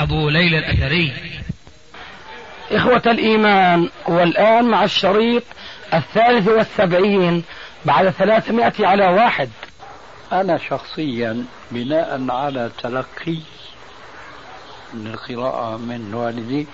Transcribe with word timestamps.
أبو 0.00 0.28
ليلى 0.28 0.58
الأثري. 0.58 1.12
إخوة 2.70 3.02
الإيمان 3.06 3.90
والآن 4.08 4.64
مع 4.64 4.84
الشريط 4.84 5.42
الثالث 5.94 6.48
والسبعين 6.48 7.44
بعد 7.84 8.10
ثلاثمائة 8.10 8.86
على 8.86 9.06
واحد. 9.06 9.50
أنا 10.32 10.58
شخصيا 10.58 11.44
بناء 11.70 12.30
على 12.30 12.70
تلقي 12.82 13.38
من 14.94 15.06
القراءة 15.06 15.76
من 15.76 16.14
والدي 16.14 16.66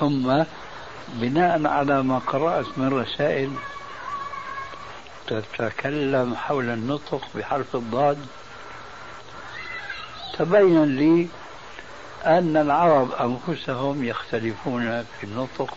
ثم 0.00 0.42
بناء 1.08 1.66
على 1.66 2.02
ما 2.02 2.18
قرأت 2.18 2.66
من 2.76 2.88
رسائل 2.88 3.50
تتكلم 5.26 6.34
حول 6.34 6.68
النطق 6.70 7.28
بحرف 7.34 7.76
الضاد 7.76 8.18
تبين 10.38 10.84
لي 10.96 11.28
أن 12.24 12.56
العرب 12.56 13.12
أنفسهم 13.12 14.04
يختلفون 14.04 15.04
في 15.20 15.24
النطق 15.24 15.74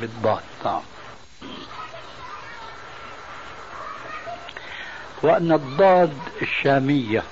بالضاد 0.00 0.42
نعم. 0.64 0.80
وأن 5.22 5.52
الضاد 5.52 6.18
الشامية 6.42 7.22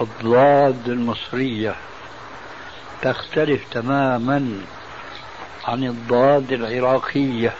والضاد 0.00 0.88
المصرية 0.88 1.74
تختلف 3.02 3.64
تماما 3.70 4.60
عن 5.64 5.84
الضاد 5.84 6.52
العراقية 6.52 7.54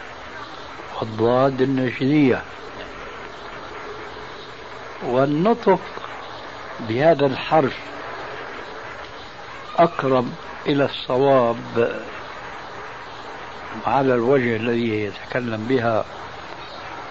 والضاد 1.01 1.61
النجدية 1.61 2.43
والنطق 5.03 5.81
بهذا 6.89 7.27
الحرف 7.27 7.77
أقرب 9.79 10.29
إلى 10.67 10.85
الصواب 10.85 11.57
على 13.87 14.15
الوجه 14.15 14.57
الذي 14.57 15.05
يتكلم 15.05 15.67
بها 15.69 16.05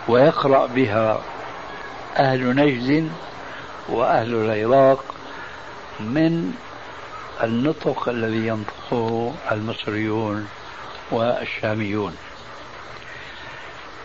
ويقرأ 0.08 0.66
بها 0.66 1.22
أهل 2.18 2.56
نجد 2.56 3.12
وأهل 3.90 4.34
العراق 4.34 5.04
من 6.00 6.54
النطق 7.44 8.10
الذي 8.10 8.48
ينطقه 8.48 9.34
المصريون 9.52 10.48
والشاميون 11.12 12.16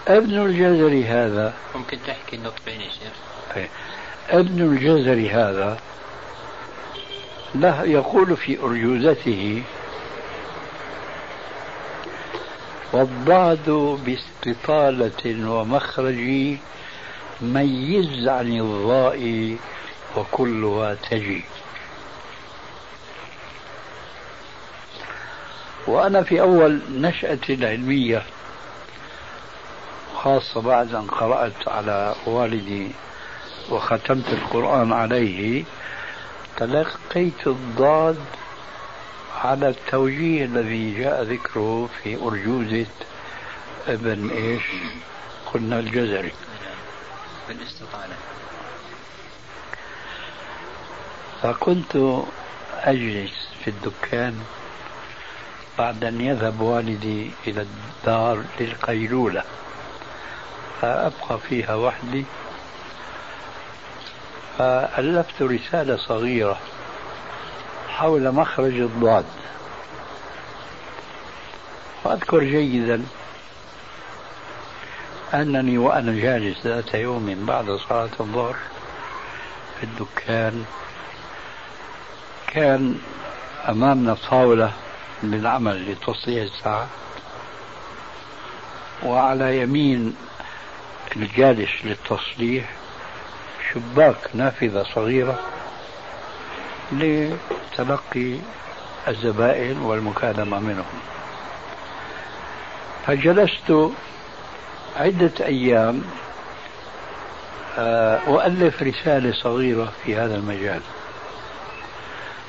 ابن 0.09 0.47
الجزري 0.47 1.05
هذا 1.05 1.55
ممكن 1.75 1.99
تحكي 2.07 2.37
النطقين 2.37 2.81
يا 2.81 2.91
شيخ 2.91 3.13
إيه. 3.57 3.69
ابن 4.31 4.63
الجزري 4.63 5.31
هذا 5.31 5.79
له 7.55 7.85
يقول 7.85 8.37
في 8.37 8.61
أرجوزته 8.61 9.63
والضاد 12.93 13.71
باستطالة 14.05 15.51
ومخرج 15.51 16.57
ميز 17.41 18.29
عن 18.29 18.61
الضاء 18.61 19.57
وكلها 20.17 20.95
تجي. 20.95 21.45
وأنا 25.87 26.23
في 26.23 26.41
أول 26.41 26.81
نشأتي 26.91 27.55
العلمية 27.55 28.23
خاصة 30.15 30.61
بعد 30.61 30.95
أن 30.95 31.07
قرأت 31.07 31.69
على 31.69 32.15
والدي 32.27 32.91
وختمت 33.71 34.29
القرآن 34.33 34.93
عليه 34.93 35.65
تلقيت 36.57 37.47
الضاد 37.47 38.19
على 39.45 39.69
التوجيه 39.69 40.45
الذي 40.45 40.99
جاء 40.99 41.23
ذكره 41.23 41.89
في 42.03 42.17
أرجوزة 42.17 42.87
ابن 43.89 44.31
إيش؟ 44.31 44.63
قلنا 45.55 45.79
الجزري. 45.79 46.33
بالاستطالة 47.49 48.17
فكنت 51.43 52.23
أجلس 52.75 53.49
في 53.65 53.71
الدكان 53.71 54.41
بعد 55.79 56.05
أن 56.05 56.21
يذهب 56.21 56.61
والدي 56.61 57.31
إلى 57.47 57.67
الدار 57.67 58.45
للقيلولة 58.61 59.43
فأبقى 60.81 61.39
فيها 61.49 61.75
وحدي. 61.75 62.25
فألفت 64.59 65.43
رسالة 65.43 65.97
صغيرة 65.97 66.59
حول 67.89 68.33
مخرج 68.33 68.81
الضاد. 68.81 69.25
وأذكر 72.05 72.43
جيدا 72.45 73.03
أنني 75.35 75.79
وأنا 75.79 76.13
جالس 76.21 76.67
ذات 76.67 76.95
يوم 76.95 77.47
بعد 77.47 77.71
صلاة 77.71 78.09
الظهر 78.21 78.57
في 79.81 79.85
الدكان 79.85 80.65
كان 82.47 82.99
أمامنا 83.69 84.17
طاولة 84.31 84.73
للعمل 85.23 85.93
لتصليح 85.93 86.43
الساعة 86.43 86.87
وعلى 89.03 89.61
يمين 89.61 90.17
الجالس 91.17 91.71
للتصليح 91.85 92.71
شباك 93.77 94.17
نافذة 94.35 94.87
صغيرة 94.95 95.39
لتلقي 96.93 98.39
الزبائن 99.09 99.79
والمكالمة 99.79 100.61
منهم. 100.61 101.01
فجلست 103.07 103.91
عدة 104.97 105.33
أيام 105.41 106.03
آه، 107.79 108.19
أؤلف 108.27 108.83
رسالة 108.83 109.33
صغيرة 109.33 109.93
في 110.05 110.17
هذا 110.17 110.35
المجال. 110.35 110.81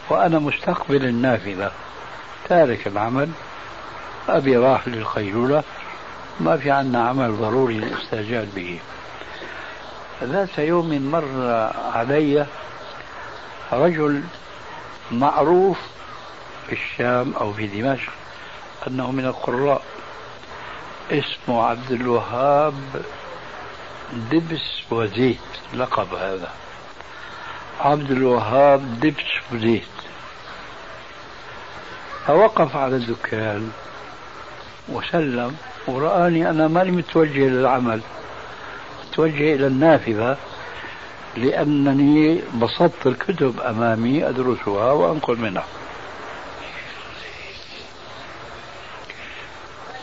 وأنا 0.09 0.39
مستقبل 0.39 1.05
النافذة 1.05 1.71
تارك 2.49 2.87
العمل 2.87 3.29
أبي 4.29 4.57
راح 4.57 4.87
للقيلولة 4.87 5.63
ما 6.39 6.57
في 6.57 6.71
عنا 6.71 7.07
عمل 7.09 7.37
ضروري 7.37 7.77
للاستعجال 7.77 8.45
به. 8.55 8.79
ذات 10.23 10.57
يوم 10.57 11.11
مر 11.11 11.71
علي 11.95 12.45
رجل 13.73 14.23
معروف 15.11 15.79
في 16.67 16.73
الشام 16.73 17.33
أو 17.33 17.53
في 17.53 17.67
دمشق 17.67 18.11
أنه 18.87 19.11
من 19.11 19.25
القراء 19.25 19.81
اسمه 21.11 21.63
عبد 21.63 21.91
الوهاب 21.91 22.73
دبس 24.31 24.91
وزيت 24.91 25.37
لقب 25.73 26.13
هذا. 26.13 26.49
عبد 27.79 28.11
الوهاب 28.11 28.99
دبس 28.99 29.53
وزيت 29.53 29.83
فوقف 32.27 32.75
على 32.75 32.95
الدكان 32.95 33.71
وسلم 34.89 35.55
ورآني 35.87 36.49
أنا 36.49 36.67
ماني 36.67 36.91
متوجه 36.91 37.47
للعمل. 37.47 38.01
متوجه 39.17 39.55
إلى 39.55 39.67
النافذة 39.67 40.37
لأنني 41.37 42.41
بسطت 42.61 43.07
الكتب 43.07 43.59
أمامي 43.59 44.29
أدرسها 44.29 44.91
وأنقل 44.91 45.37
منها. 45.37 45.65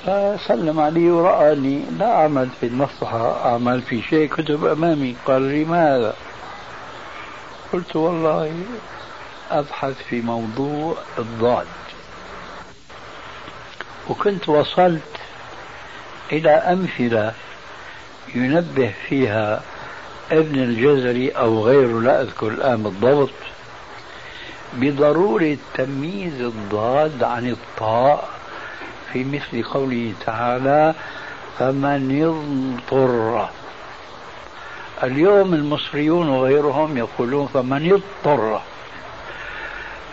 فسلم 0.06 0.80
علي 0.80 1.10
ورآني 1.10 1.82
لا 1.98 2.22
أعمل 2.22 2.48
في 2.60 2.66
المصلحة 2.66 3.52
أعمل 3.52 3.82
في 3.82 4.02
شيء 4.02 4.28
كتب 4.28 4.64
أمامي. 4.64 5.16
قال 5.26 5.42
لي 5.42 5.64
ماذا؟ 5.64 6.14
قلت 7.72 7.96
والله 7.96 8.52
أبحث 9.50 10.02
في 10.10 10.20
موضوع 10.20 10.94
الضاد. 11.18 11.66
وكنت 14.08 14.48
وصلت 14.48 15.02
إلى 16.32 16.50
أمثلة 16.50 17.32
ينبه 18.34 18.92
فيها 19.08 19.62
ابن 20.32 20.58
الجزري 20.58 21.30
أو 21.30 21.64
غيره 21.64 22.00
لا 22.00 22.22
أذكر 22.22 22.48
الآن 22.48 22.82
بالضبط 22.82 23.30
بضرورة 24.74 25.56
تمييز 25.74 26.40
الضاد 26.40 27.22
عن 27.22 27.50
الطاء 27.50 28.28
في 29.12 29.24
مثل 29.24 29.62
قوله 29.62 30.12
تعالى 30.26 30.94
فمن 31.58 32.22
اضطر 32.22 33.48
اليوم 35.02 35.54
المصريون 35.54 36.28
وغيرهم 36.28 36.96
يقولون 36.96 37.46
فمن 37.46 37.92
اضطر 37.92 38.60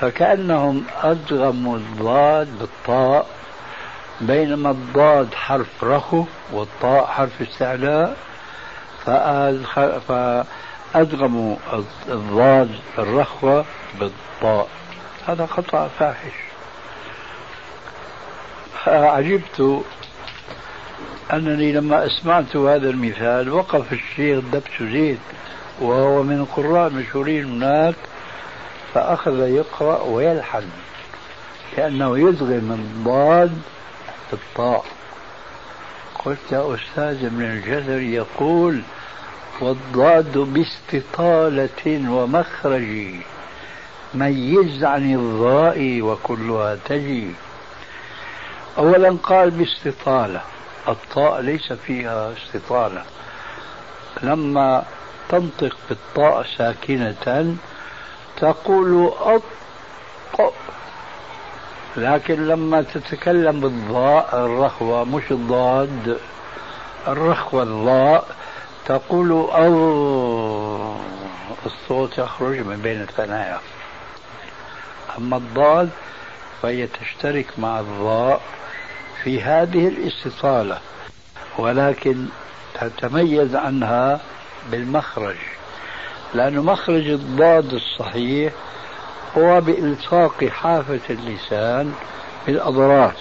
فكأنهم 0.02 0.84
أدغموا 1.04 1.78
الضاد 1.78 2.60
بالطاء 2.60 3.28
بينما 4.22 4.72
الضاد 4.72 5.34
حرف 5.34 5.84
رخو 5.84 6.26
والطاء 6.52 7.06
حرف 7.06 7.42
استعلاء 7.42 8.18
فأدغموا 10.08 11.56
الضاد 12.10 12.70
الرخوة 12.98 13.66
بالطاء. 14.00 14.68
هذا 15.28 15.46
خطأ 15.46 15.90
فاحش. 16.00 16.34
عجبت 18.88 19.84
أنني 21.34 21.72
لما 21.72 22.06
أسمعت 22.06 22.56
هذا 22.56 22.90
المثال 22.90 23.50
وقف 23.50 23.94
الشيخ 23.94 24.40
دبس 24.54 24.92
زيد 24.92 25.20
وهو 25.82 26.24
من 26.24 26.40
القراء 26.40 26.88
المشهورين 26.88 27.46
هناك 27.46 27.96
فأخذ 28.94 29.40
يقرأ 29.40 30.02
ويلحن 30.02 30.64
كأنه 31.76 32.20
يدغم 32.20 32.72
الضاد 32.72 33.62
الطاء 34.34 34.86
قلت 36.26 36.52
يا 36.52 36.76
أستاذ 36.76 37.26
ابن 37.26 37.42
الجزري 37.42 38.14
يقول 38.14 38.82
والضاد 39.62 40.38
باستطالة 40.38 42.12
ومخرج 42.12 43.16
ميز 44.14 44.84
عن 44.84 45.14
الضاء 45.14 46.02
وكلها 46.02 46.78
تجي. 46.86 47.28
أولا 48.78 49.18
قال 49.24 49.52
باستطالة. 49.52 50.42
الطاء 50.88 51.42
ليس 51.42 51.74
فيها 51.74 52.34
استطالة. 52.34 53.04
لما 54.24 54.84
تنطق 55.30 55.78
بالطاء 55.90 56.46
ساكنة 56.58 57.56
تقول 58.38 59.12
لكن 61.98 62.48
لما 62.48 62.82
تتكلم 62.82 63.60
بالضاء 63.60 64.46
الرخوة 64.46 65.04
مش 65.04 65.32
الضاد. 65.32 66.18
الرخوة 67.08 67.64
الضاء 67.64 68.28
تقول 68.86 69.32
أو. 69.32 70.96
الصوت 71.66 72.18
يخرج 72.18 72.60
من 72.60 72.80
بين 72.84 73.02
الثنايا. 73.02 73.60
أما 75.18 75.38
الضاد 75.38 75.90
فهي 76.62 76.88
تشترك 76.88 77.46
مع 77.58 77.80
الضاء 77.80 78.42
في 79.24 79.42
هذه 79.42 79.88
الاستطالة 79.88 80.78
ولكن 81.58 82.26
تتميز 82.74 83.56
عنها 83.56 84.20
بالمخرج 84.72 85.36
لأن 86.34 86.60
مخرج 86.60 87.08
الضاد 87.08 87.74
الصحيح 87.74 88.54
هو 89.38 89.62
بإلصاق 89.62 90.46
حافة 90.46 91.00
اللسان 91.10 91.94
بالأضراس. 92.48 93.18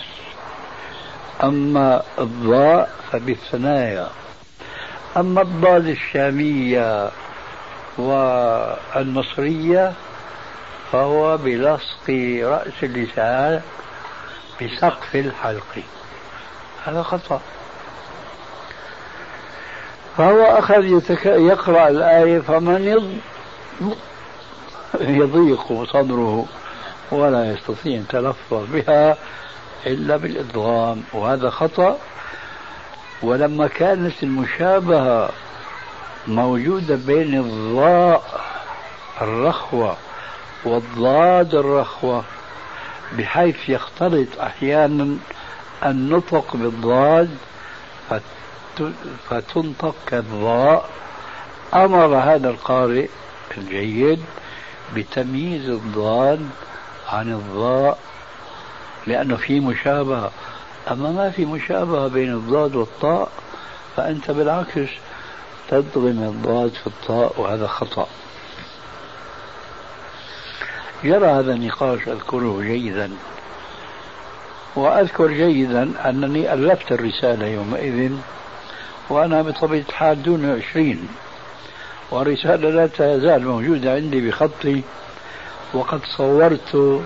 أما 1.42 2.02
الضاء 2.18 2.90
فبالثنايا. 3.12 4.08
أما 5.16 5.42
الضاد 5.42 5.86
الشامية 5.86 7.10
والمصرية 7.98 9.92
فهو 10.92 11.36
بلصق 11.36 12.10
رأس 12.42 12.82
اللسان 12.82 13.60
بسقف 14.62 15.16
الحلق. 15.16 15.82
هذا 16.86 17.02
خطأ. 17.02 17.40
فهو 20.16 20.44
أخذ 20.58 20.84
يتك... 20.84 21.26
يقرأ 21.26 21.88
الآية 21.88 22.40
فمن 22.40 22.84
يض... 22.84 23.18
يضيق 25.00 25.84
صدره 25.84 26.46
ولا 27.10 27.52
يستطيع 27.52 27.94
أن 27.96 28.00
يتلفظ 28.00 28.66
بها 28.72 29.16
إلا 29.86 30.16
بالإدغام 30.16 31.02
وهذا 31.12 31.50
خطأ. 31.50 31.98
ولما 33.22 33.66
كانت 33.66 34.22
المشابهة 34.22 35.30
موجودة 36.26 36.96
بين 36.96 37.38
الضاء 37.38 38.40
الرخوة 39.20 39.96
والضاد 40.64 41.54
الرخوة 41.54 42.24
بحيث 43.18 43.68
يختلط 43.68 44.28
أحيانا 44.40 45.16
النطق 45.84 46.56
بالضاد 46.56 47.36
فتنطق 49.28 49.94
كالضاء 50.06 50.88
أمر 51.74 52.16
هذا 52.16 52.50
القارئ 52.50 53.08
الجيد 53.58 54.22
بتمييز 54.96 55.68
الضاد 55.68 56.48
عن 57.08 57.32
الضاء 57.32 57.98
لأنه 59.06 59.36
في 59.36 59.60
مشابهة. 59.60 60.30
أما 60.90 61.10
ما 61.10 61.30
في 61.30 61.44
مشابهة 61.44 62.08
بين 62.08 62.32
الضاد 62.32 62.76
والطاء 62.76 63.28
فأنت 63.96 64.30
بالعكس 64.30 64.88
تضغم 65.68 66.22
الضاد 66.22 66.70
في 66.70 66.86
الطاء 66.86 67.40
وهذا 67.40 67.66
خطأ. 67.66 68.06
جرى 71.04 71.26
هذا 71.26 71.52
النقاش 71.52 72.08
أذكره 72.08 72.60
جيدا. 72.62 73.10
وأذكر 74.76 75.26
جيدا 75.26 75.92
أنني 76.08 76.52
ألفت 76.52 76.92
الرسالة 76.92 77.46
يومئذ 77.46 78.12
وأنا 79.08 79.42
بطبيعة 79.42 79.84
الحال 79.88 80.22
دون 80.22 80.58
عشرين. 80.58 81.08
والرسالة 82.10 82.70
لا 82.70 82.86
تزال 82.86 83.46
موجودة 83.46 83.94
عندي 83.94 84.28
بخطي 84.28 84.82
وقد 85.74 86.00
صورت 86.16 87.00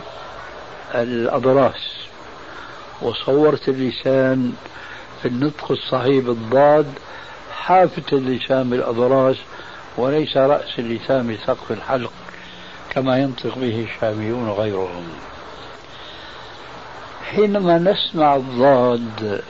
الأضراس 0.95 1.95
وصورت 3.03 3.69
اللسان 3.69 4.53
في 5.23 5.29
النطق 5.29 5.71
الصحيح 5.71 6.25
بالضاد 6.25 6.87
حافة 7.53 8.03
اللسان 8.13 8.71
بالأضراس 8.71 9.37
وليس 9.97 10.37
رأس 10.37 10.79
اللسان 10.79 11.33
بسقف 11.35 11.73
الحلق 11.73 12.13
كما 12.91 13.19
ينطق 13.19 13.59
به 13.59 13.87
الشاميون 13.95 14.49
وغيرهم 14.49 15.05
حينما 17.31 17.79
نسمع 17.79 18.37
الضاد 18.37 19.43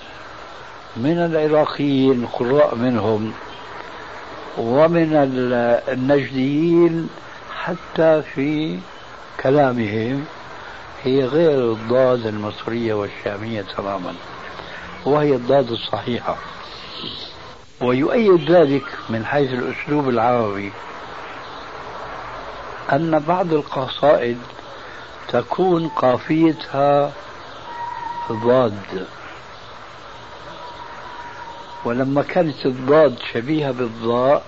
من 0.96 1.18
العراقيين 1.18 2.22
القراء 2.22 2.74
منهم 2.74 3.32
ومن 4.58 5.08
النجديين 5.88 7.08
حتى 7.62 8.22
في 8.22 8.78
كلامهم 9.42 10.24
هي 11.02 11.24
غير 11.24 11.72
الضاد 11.72 12.26
المصرية 12.26 12.94
والشامية 12.94 13.64
تماما 13.76 14.14
وهي 15.04 15.34
الضاد 15.34 15.70
الصحيحة. 15.70 16.36
ويؤيد 17.80 18.50
ذلك 18.50 18.84
من 19.08 19.24
حيث 19.24 19.52
الأسلوب 19.52 20.08
العربي 20.08 20.72
أن 22.92 23.18
بعض 23.18 23.52
القصائد 23.52 24.38
تكون 25.28 25.88
قافيتها 25.88 27.12
ضاد. 28.32 29.06
ولما 31.84 32.22
كانت 32.22 32.66
الضاد 32.66 33.18
شبيهة 33.32 33.70
بالضاء 33.70 34.42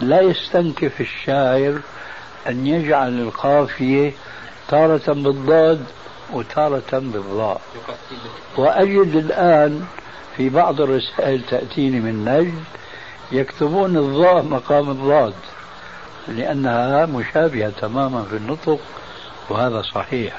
لا 0.00 0.20
يستنكف 0.20 1.00
الشاعر 1.00 1.80
أن 2.48 2.66
يجعل 2.66 3.20
القافية 3.20 4.12
تارة 4.68 5.12
بالضاد 5.12 5.84
وتارة 6.32 6.82
بالضاء. 6.92 7.60
وأجد 8.56 9.16
الآن 9.16 9.84
في 10.36 10.48
بعض 10.48 10.80
الرسائل 10.80 11.42
تأتيني 11.50 12.00
من 12.00 12.24
نجد 12.24 12.64
يكتبون 13.32 13.96
الضاء 13.96 14.42
مقام 14.42 14.90
الضاد 14.90 15.34
لأنها 16.28 17.06
مشابهة 17.06 17.72
تماما 17.80 18.22
في 18.30 18.36
النطق 18.36 18.78
وهذا 19.48 19.82
صحيح. 19.82 20.38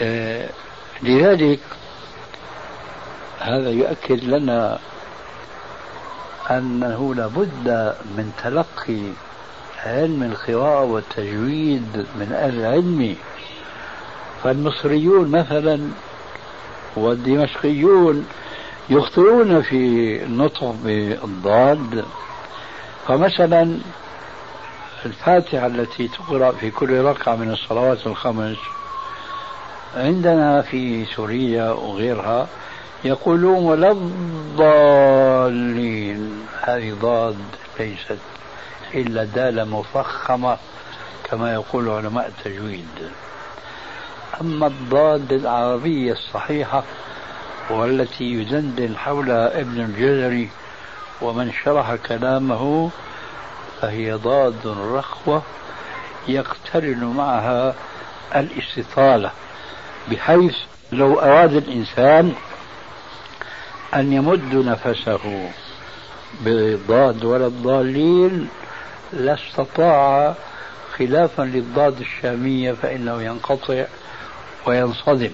آه، 0.00 0.48
لذلك 1.02 1.60
هذا 3.40 3.70
يؤكد 3.70 4.24
لنا 4.24 4.78
أنه 6.50 7.14
لابد 7.14 7.94
من 8.16 8.32
تلقي 8.42 9.02
علم 9.86 10.22
القراءة 10.22 10.84
والتجويد 10.84 12.06
من 12.16 12.32
أهل 12.32 12.60
العلم. 12.60 13.16
فالمصريون 14.44 15.30
مثلا 15.30 15.88
والدمشقيون 16.96 18.26
يخطئون 18.90 19.62
في 19.62 19.76
النطق 20.24 20.74
بالضاد 20.84 22.04
فمثلا 23.08 23.78
الفاتحة 25.06 25.66
التي 25.66 26.08
تقرأ 26.08 26.52
في 26.52 26.70
كل 26.70 27.00
ركعة 27.00 27.36
من 27.36 27.50
الصلوات 27.50 28.06
الخمس 28.06 28.56
عندنا 29.96 30.62
في 30.62 31.04
سوريا 31.04 31.70
وغيرها 31.70 32.48
يقولون 33.04 33.64
ولا 33.64 33.90
الضالين. 35.00 36.46
هذه 36.62 36.92
ضاد 36.92 37.38
ليست 37.80 38.18
إلا 38.94 39.24
دالة 39.24 39.64
مفخمة 39.64 40.56
كما 41.24 41.52
يقول 41.54 41.88
علماء 41.88 42.26
التجويد. 42.28 43.10
أما 44.40 44.66
الضاد 44.66 45.32
العربية 45.32 46.12
الصحيحة 46.12 46.82
والتي 47.70 48.24
يدندن 48.24 48.96
حولها 48.96 49.60
ابن 49.60 49.80
الجزري 49.80 50.48
ومن 51.22 51.52
شرح 51.64 51.94
كلامه 51.94 52.90
فهي 53.80 54.12
ضاد 54.12 54.66
رخوة 54.66 55.42
يقترن 56.28 57.04
معها 57.04 57.74
الاستطالة 58.36 59.30
بحيث 60.10 60.54
لو 60.92 61.20
أراد 61.20 61.54
الإنسان 61.54 62.32
أن 63.94 64.12
يمد 64.12 64.54
نفسه 64.54 65.50
بالضاد 66.40 67.24
ولا 67.24 67.46
الضالين 67.46 68.48
لاستطاع 69.12 70.34
خلافا 70.98 71.42
للضاد 71.42 72.00
الشامية 72.00 72.72
فإنه 72.72 73.22
ينقطع 73.22 73.84
وينصدم. 74.66 75.30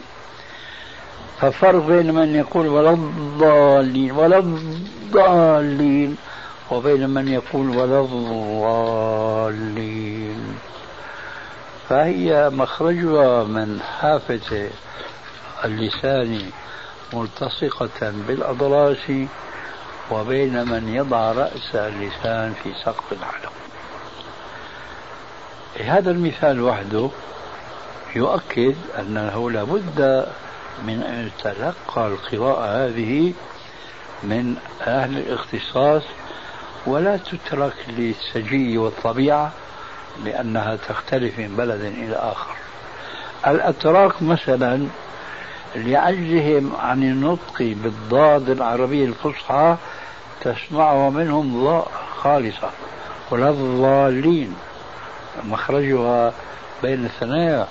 ففرق 1.41 1.87
بين 1.87 2.15
من 2.15 2.35
يقول 2.35 2.67
ولا 2.67 2.91
الضالين 2.91 4.13
ولا 4.13 4.39
الضالين 4.39 6.17
وبين 6.71 7.11
من 7.11 7.29
يقول 7.29 7.77
ولا 7.77 8.01
الضالين. 9.61 10.57
فهي 11.89 12.51
مخرجها 12.51 13.45
من 13.45 13.81
حافة 14.01 14.71
اللسان 15.65 16.41
ملتصقة 17.13 18.13
بالأضراس 18.29 19.13
وبين 20.11 20.69
من 20.69 20.89
يضع 20.89 21.33
رأس 21.33 21.75
اللسان 21.75 22.55
في 22.63 22.73
سقف 22.85 23.13
الحلق 23.13 23.53
هذا 25.85 26.11
المثال 26.11 26.63
وحده 26.63 27.11
يؤكد 28.17 28.75
أنه 28.99 29.51
لابد 29.51 30.27
من 30.85 31.03
أن 31.03 31.27
يتلقى 31.27 32.07
القراءة 32.07 32.87
هذه 32.87 33.33
من 34.23 34.57
أهل 34.81 35.19
الاختصاص 35.19 36.03
ولا 36.87 37.17
تترك 37.17 37.75
للسجي 37.89 38.79
والطبيعة 38.79 39.53
لأنها 40.25 40.77
تختلف 40.77 41.39
من 41.39 41.57
بلد 41.57 41.81
إلى 41.81 42.17
آخر. 42.17 42.57
الأتراك 43.47 44.23
مثلا 44.23 44.87
لعجزهم 45.77 46.73
عن 46.81 47.03
النطق 47.03 47.59
بالضاد 47.59 48.51
العربية 48.51 49.05
الفصحى 49.05 49.77
تسمعها 50.41 51.11
منهم 51.11 51.65
ضاء 51.65 51.91
خالصة 52.17 52.71
ولا 53.31 53.51
الضالين. 53.51 54.55
مخرجها 55.45 56.35
بين 56.83 57.05
الثنايا 57.05 57.67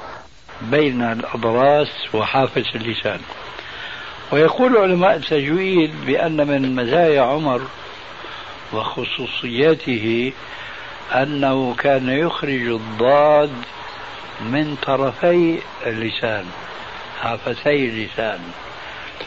بين 0.61 1.01
الأضراس 1.01 1.87
وحافة 2.13 2.65
اللسان. 2.75 3.19
ويقول 4.31 4.77
علماء 4.77 5.15
التجويد 5.15 6.05
بأن 6.05 6.47
من 6.47 6.75
مزايا 6.75 7.21
عمر 7.21 7.61
وخصوصياته 8.73 10.33
أنه 11.13 11.75
كان 11.75 12.09
يخرج 12.09 12.67
الضاد 12.67 13.51
من 14.41 14.75
طرفي 14.75 15.59
اللسان. 15.85 16.45
حافتي 17.21 17.89
اللسان 17.89 18.39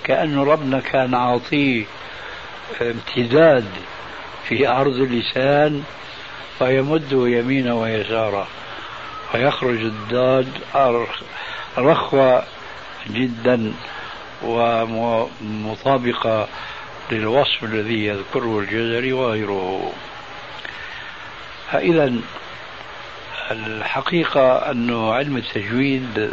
كأن 0.05 0.39
ربنا 0.39 0.81
كان 0.81 1.15
عاطيه 1.15 1.85
امتداد 2.81 3.69
في 4.49 4.67
عرض 4.67 4.95
اللسان 4.95 5.83
فيمده 6.59 7.29
يمينا 7.29 7.75
ويسارا 7.75 8.49
فيخرج 9.33 9.81
الضاد 9.81 10.49
رخوة 11.79 12.45
جدا 13.11 13.73
ومطابقة 14.43 16.49
للوصف 17.11 17.65
الذي 17.65 18.07
يذكره 18.07 18.59
الجزري 18.59 19.13
وغيره. 19.13 19.93
فإذا 21.73 22.13
الحقيقة 23.51 24.71
أن 24.71 25.09
علم 25.11 25.37
التجويد 25.37 26.33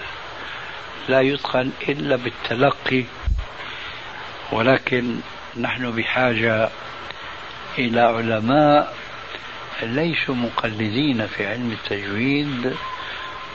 لا 1.09 1.21
يتقن 1.21 1.71
إلا 1.89 2.15
بالتلقي 2.15 3.03
ولكن 4.51 5.15
نحن 5.57 5.91
بحاجة 5.91 6.69
إلى 7.77 8.01
علماء 8.01 8.93
ليسوا 9.83 10.35
مقلدين 10.35 11.27
في 11.27 11.47
علم 11.47 11.71
التجويد 11.71 12.75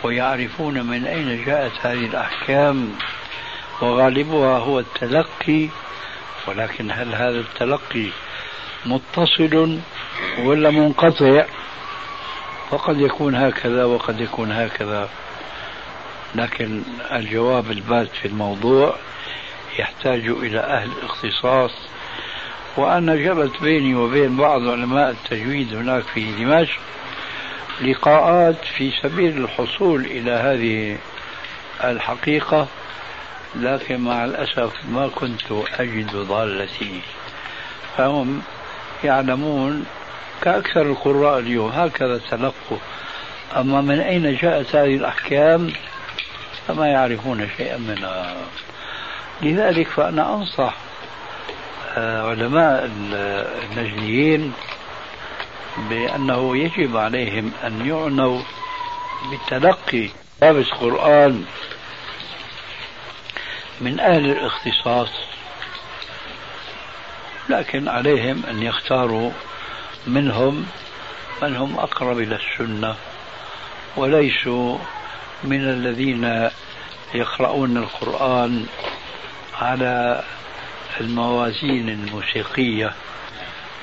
ويعرفون 0.03 0.83
من 0.87 1.07
أين 1.07 1.45
جاءت 1.45 1.73
هذه 1.83 2.07
الأحكام 2.07 2.93
وغالبها 3.83 4.59
هو 4.59 4.79
التلقي 4.79 5.69
ولكن 6.47 6.91
هل 6.91 7.15
هذا 7.15 7.41
التلقي 7.41 8.07
متصل 8.87 9.79
ولا 10.39 10.71
منقطع؟ 10.71 11.45
فقد 12.71 13.01
يكون 13.01 13.35
هكذا 13.35 13.85
وقد 13.85 14.21
يكون 14.21 14.53
هكذا. 14.53 15.09
لكن 16.35 16.83
الجواب 17.13 17.71
البات 17.71 18.09
في 18.23 18.29
الموضوع 18.29 18.95
يحتاج 19.79 20.27
إلى 20.29 20.61
أهل 20.61 20.91
اختصاص 21.03 21.71
وأنا 22.77 23.17
جرت 23.17 23.63
بيني 23.63 23.95
وبين 23.95 24.37
بعض 24.37 24.69
علماء 24.69 25.11
التجويد 25.11 25.75
هناك 25.75 26.03
في 26.03 26.33
دمشق 26.33 26.81
لقاءات 27.81 28.65
في 28.65 28.93
سبيل 29.03 29.45
الحصول 29.45 30.05
إلى 30.05 30.31
هذه 30.31 30.99
الحقيقة 31.85 32.67
لكن 33.57 34.01
مع 34.01 34.25
الأسف 34.25 34.73
ما 34.89 35.09
كنت 35.09 35.53
أجد 35.81 36.17
ضالتي. 36.17 37.01
فهم 37.97 38.43
يعلمون 39.05 39.87
كأكثر 40.43 40.83
القراء 40.83 41.39
اليوم 41.39 41.71
هكذا 41.71 42.21
تلقوا. 42.31 42.79
أما 43.57 43.81
من 43.81 44.01
أين 44.01 44.37
جاءت 44.37 44.77
هذه 44.77 44.97
الأحكام؟ 44.97 45.73
فما 46.69 46.87
يعرفون 46.87 47.49
شيئا 47.57 47.77
منها 47.77 48.37
لذلك 49.43 49.89
فأنا 49.89 50.35
أنصح 50.35 50.75
آه، 51.97 52.31
علماء 52.31 52.91
النجديين 53.71 54.53
بأنه 55.77 56.57
يجب 56.57 56.97
عليهم 56.97 57.53
أن 57.65 57.87
يعنوا 57.87 58.41
بتلقي 59.33 60.09
دارس 60.41 60.71
قرآن 60.71 61.45
من 63.81 64.01
أهل 64.01 64.31
الاختصاص 64.31 65.09
لكن 67.49 67.89
عليهم 67.89 68.43
أن 68.51 68.63
يختاروا 68.63 69.31
منهم 70.07 70.67
من 71.43 71.57
هم 71.57 71.79
أقرب 71.79 72.19
إلى 72.19 72.37
السنة 72.37 72.97
وليسوا 73.97 74.79
من 75.45 75.61
الذين 75.61 76.51
يقرؤون 77.15 77.77
القرآن 77.77 78.67
على 79.61 80.23
الموازين 81.01 81.89
الموسيقية 81.89 82.93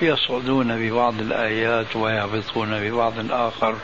يصعدون 0.02 0.78
ببعض 0.78 1.20
الآيات 1.20 1.96
ويهبطون 1.96 2.80
ببعض 2.80 3.20
الآخر 3.20 3.76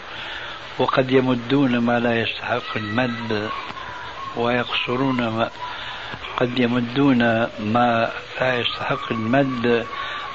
وقد 0.79 1.11
يمدون 1.11 1.77
ما 1.77 1.99
لا 1.99 2.21
يستحق 2.21 2.77
المد 2.77 3.49
ويقصرون 4.35 5.27
ما 5.27 5.49
قد 6.37 6.59
يمدون 6.59 7.23
ما 7.59 8.11
لا 8.41 8.59
يستحق 8.59 9.11
المد 9.11 9.85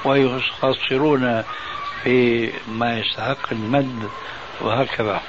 ويقصرون 0.05 1.43
في 2.03 2.51
ما 2.67 2.99
يستحق 2.99 3.51
المد 3.51 4.09
وهكذا. 4.61 5.21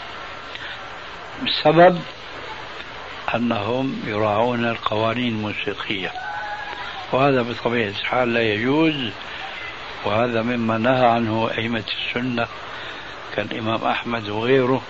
السبب 1.42 2.00
أنهم 3.34 4.02
يراعون 4.06 4.64
القوانين 4.64 5.28
الموسيقية. 5.28 6.12
وهذا 7.12 7.42
بطبيعة 7.42 7.88
الحال 7.88 8.34
لا 8.34 8.42
يجوز 8.42 9.10
وهذا 10.04 10.42
مما 10.42 10.78
نهى 10.78 11.06
عنه 11.06 11.50
أئمة 11.58 11.84
السنة 11.98 12.46
كالإمام 13.36 13.84
أحمد 13.84 14.28
وغيره 14.28 14.82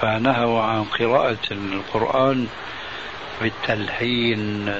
فنهوا 0.00 0.62
عن 0.62 0.84
قراءة 0.84 1.50
القرآن 1.50 2.48
بالتلحين 3.42 4.74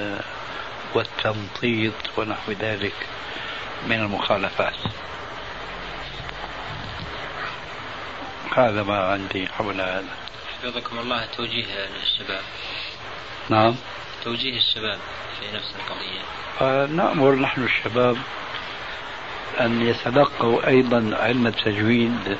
والتمطيط 0.93 1.93
ونحو 2.17 2.51
ذلك 2.51 2.93
من 3.87 3.95
المخالفات. 3.95 4.75
هذا 8.55 8.83
ما 8.83 9.03
عندي 9.11 9.47
حول 9.47 9.81
هذا. 9.81 10.20
حفظكم 10.63 10.99
الله 10.99 11.25
توجيه 11.25 11.65
للشباب. 11.65 12.41
نعم. 13.49 13.75
توجيه 14.23 14.57
الشباب 14.57 14.99
في 15.39 15.55
نفس 15.55 15.73
القضية. 15.79 16.21
نأمر 16.85 17.35
نحن 17.35 17.63
الشباب 17.63 18.17
أن 19.59 19.87
يتلقوا 19.87 20.67
أيضا 20.67 21.17
علم 21.19 21.47
التجويد 21.47 22.37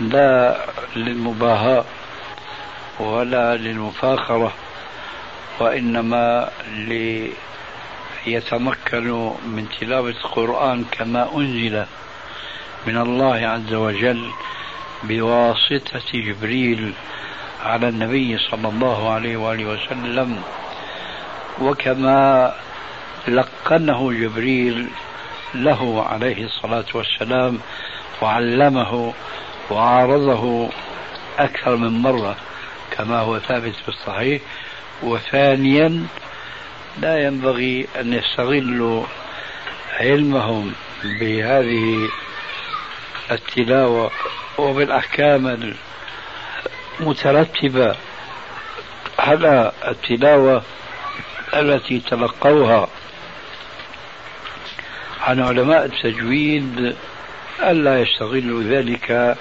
لا 0.00 0.66
للمباهاة 0.96 1.84
ولا 3.00 3.56
للمفاخرة 3.56 4.54
وإنما 5.60 6.50
ليتمكنوا 8.26 9.34
من 9.44 9.68
تلاوة 9.80 10.10
القرآن 10.10 10.84
كما 10.84 11.34
أنزل 11.36 11.86
من 12.86 12.96
الله 12.98 13.46
عز 13.46 13.74
وجل. 13.74 14.30
بواسطة 15.02 16.12
جبريل 16.14 16.92
على 17.64 17.88
النبي 17.88 18.38
صلى 18.38 18.68
الله 18.68 19.10
عليه 19.10 19.36
وآله 19.36 19.64
وسلم. 19.64 20.42
وكما 21.60 22.54
لقنه 23.28 24.12
جبريل 24.12 24.88
له 25.54 26.04
عليه 26.08 26.44
الصلاة 26.44 26.84
والسلام 26.94 27.58
وعلمه 28.22 29.14
وعارضه 29.70 30.68
أكثر 31.38 31.76
من 31.76 32.02
مرة 32.02 32.36
كما 32.90 33.18
هو 33.18 33.38
ثابت 33.38 33.74
في 33.74 33.88
الصحيح. 33.88 34.42
وثانيا 35.02 36.06
لا 37.00 37.26
ينبغي 37.26 37.86
أن 38.00 38.12
يستغلوا 38.12 39.04
علمهم 40.00 40.72
بهذه 41.20 42.08
التلاوة 43.30 44.10
وبالأحكام 44.58 45.74
المترتبة 47.00 47.96
على 49.18 49.72
التلاوة 49.88 50.62
التي 51.54 51.98
تلقوها 52.00 52.88
عن 55.20 55.40
علماء 55.40 55.84
التجويد 55.84 56.96
ألا 57.62 58.00
يستغلوا 58.00 58.62
ذلك 58.62 59.36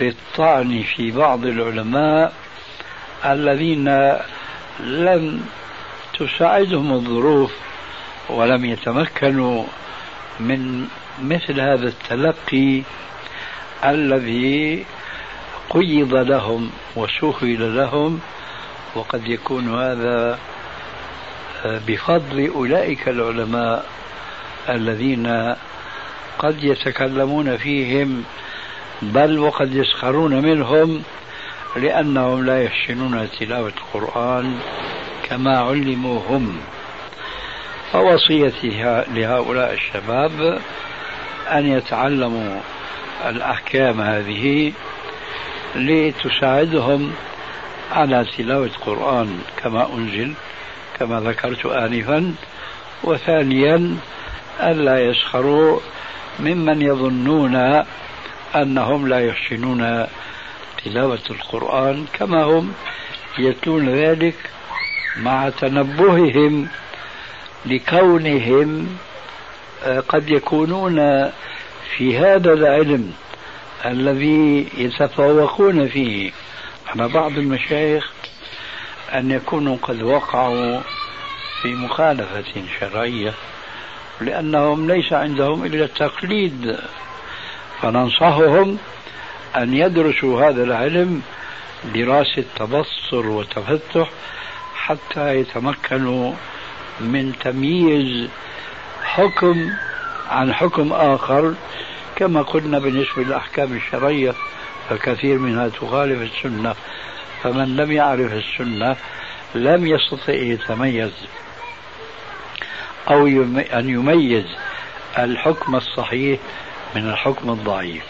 للطعن 0.00 0.84
في 0.96 1.10
بعض 1.10 1.46
العلماء 1.46 2.32
الذين 3.24 3.88
لم 4.80 5.46
تساعدهم 6.18 6.92
الظروف 6.92 7.52
ولم 8.28 8.64
يتمكنوا 8.64 9.64
من 10.40 10.86
مثل 11.22 11.60
هذا 11.60 11.88
التلقي 11.88 12.82
الذي 13.86 14.84
قيض 15.70 16.14
لهم 16.14 16.70
وسهل 16.96 17.76
لهم 17.76 18.20
وقد 18.94 19.28
يكون 19.28 19.80
هذا 19.80 20.38
بفضل 21.64 22.50
أولئك 22.54 23.08
العلماء 23.08 23.86
الذين 24.68 25.54
قد 26.38 26.64
يتكلمون 26.64 27.56
فيهم 27.56 28.24
بل 29.02 29.38
وقد 29.38 29.74
يسخرون 29.74 30.42
منهم 30.42 31.02
لأنهم 31.76 32.46
لا 32.46 32.62
يحسنون 32.62 33.28
تلاوة 33.38 33.72
القرآن 33.94 34.58
كما 35.28 35.58
علموا 35.58 36.20
هم. 36.28 36.58
فوصيتي 37.92 39.04
لهؤلاء 39.14 39.72
الشباب 39.72 40.60
أن 41.52 41.66
يتعلموا 41.66 42.60
الأحكام 43.28 44.00
هذه 44.00 44.72
لتساعدهم 45.76 47.12
على 47.92 48.26
تلاوة 48.36 48.66
القرآن 48.66 49.40
كما 49.56 49.94
أنزل 49.94 50.34
كما 50.98 51.20
ذكرت 51.20 51.66
آنفا. 51.66 52.34
وثانيا 53.04 53.96
ألا 54.62 55.04
يسخروا 55.04 55.80
ممن 56.40 56.82
يظنون 56.82 57.84
أنهم 58.54 59.08
لا 59.08 59.26
يحسنون 59.26 60.06
تلاوة 60.84 61.22
القرآن 61.30 62.06
كما 62.12 62.44
هم 62.44 62.72
يتلون 63.38 63.88
ذلك 63.88 64.34
مع 65.16 65.48
تنبههم 65.48 66.68
لكونهم 67.66 68.98
آه، 69.84 70.00
قد 70.00 70.30
يكونون 70.30 70.98
في 71.96 72.18
هذا 72.18 72.52
العلم 72.52 73.12
الذي 73.84 74.68
يتفوقون 74.76 75.88
فيه 75.88 76.30
على 76.86 77.08
بعض 77.08 77.38
المشايخ 77.38 78.12
أن 79.14 79.30
يكونوا 79.30 79.76
قد 79.82 80.02
وقعوا 80.02 80.80
في 81.62 81.74
مخالفة 81.74 82.62
شرعية 82.80 83.34
لأنهم 84.20 84.90
ليس 84.90 85.12
عندهم 85.12 85.64
إلا 85.64 85.84
التقليد. 85.84 86.78
فننصحهم 87.82 88.78
أن 89.56 89.74
يدرسوا 89.74 90.48
هذا 90.48 90.64
العلم 90.64 91.22
دراسة 91.94 92.44
تبصر 92.56 93.26
وتفتح 93.26 94.10
حتى 94.74 95.36
يتمكنوا 95.36 96.32
من 97.00 97.32
تمييز 97.44 98.28
حكم 99.04 99.70
عن 100.30 100.54
حكم 100.54 100.92
آخر 100.92 101.54
كما 102.16 102.42
قلنا 102.42 102.78
بالنسبة 102.78 103.22
للأحكام 103.22 103.76
الشرعية 103.76 104.34
فكثير 104.88 105.38
منها 105.38 105.68
تخالف 105.68 106.22
السنة. 106.22 106.74
فمن 107.42 107.76
لم 107.76 107.92
يعرف 107.92 108.32
السنة 108.32 108.96
لم 109.54 109.86
يستطع 109.86 110.32
يتميز 110.32 111.12
أو 113.10 113.26
أن 113.72 113.88
يميز 113.88 114.44
الحكم 115.18 115.76
الصحيح 115.76 116.40
من 116.94 117.08
الحكم 117.08 117.50
الضعيف. 117.50 118.04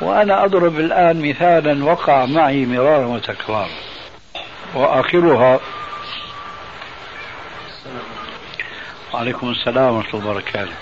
وأنا 0.00 0.44
أضرب 0.44 0.80
الآن 0.80 1.28
مثالا 1.28 1.84
وقع 1.84 2.26
معي 2.26 2.66
مرارا 2.66 3.06
وتكرارا 3.06 3.68
وآخرها 4.74 5.60
وعليكم 9.14 9.50
السلام 9.50 9.94
ورحمة 9.94 10.20
الله 10.20 10.30
وبركاته. 10.30 10.72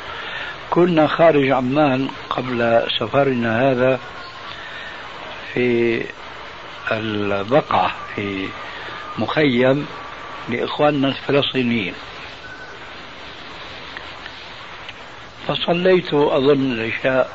كنا 0.71 1.07
خارج 1.07 1.51
عمان 1.51 2.09
قبل 2.31 2.87
سفرنا 2.99 3.71
هذا 3.71 4.01
في 5.55 6.05
البقعة 6.93 7.91
في 8.15 8.49
مخيم 9.19 9.87
لإخواننا 10.49 11.09
الفلسطينيين. 11.09 11.95
فصليت 15.49 16.15
أظن 16.15 16.73
العشاء 16.73 17.31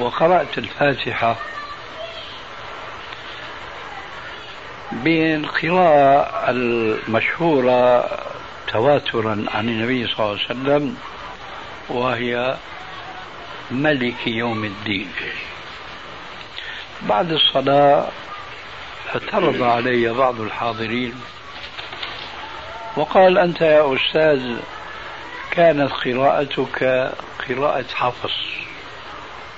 وقرأت 0.00 0.58
الفاتحة 0.58 1.36
بالقراءة 4.92 6.50
المشهورة 6.50 8.08
تواترا 8.72 9.44
عن 9.54 9.68
النبي 9.68 10.06
صلى 10.06 10.16
الله 10.18 10.28
عليه 10.30 10.44
وسلم 10.44 10.96
وهي 11.88 12.56
ملك 13.70 14.26
يوم 14.26 14.64
الدين. 14.64 15.12
بعد 17.02 17.32
الصلاة 17.32 18.08
اعترض 19.14 19.62
علي 19.62 20.12
بعض 20.12 20.40
الحاضرين 20.40 21.14
وقال 22.96 23.38
أنت 23.38 23.60
يا 23.60 23.94
أستاذ 23.96 24.56
كانت 25.50 25.92
قراءتك 25.92 27.12
قراءة 27.48 27.84
حفص. 27.94 28.38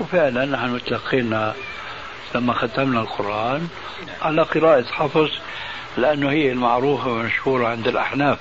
وفعلا 0.01 0.45
نحن 0.45 0.81
تلقينا 0.85 1.55
لما 2.35 2.53
ختمنا 2.53 3.01
القرآن 3.01 3.69
على 4.23 4.43
قراءة 4.43 4.85
حفص 4.93 5.31
لأنه 5.97 6.31
هي 6.31 6.53
المعروفة 6.53 7.09
والمشهورة 7.09 7.69
عند 7.69 7.89
الأحناف. 7.89 8.39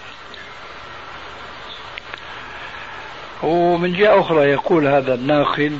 ومن 3.43 3.93
جهة 3.93 4.19
أخرى 4.19 4.49
يقول 4.49 4.87
هذا 4.87 5.13
الناقل 5.13 5.77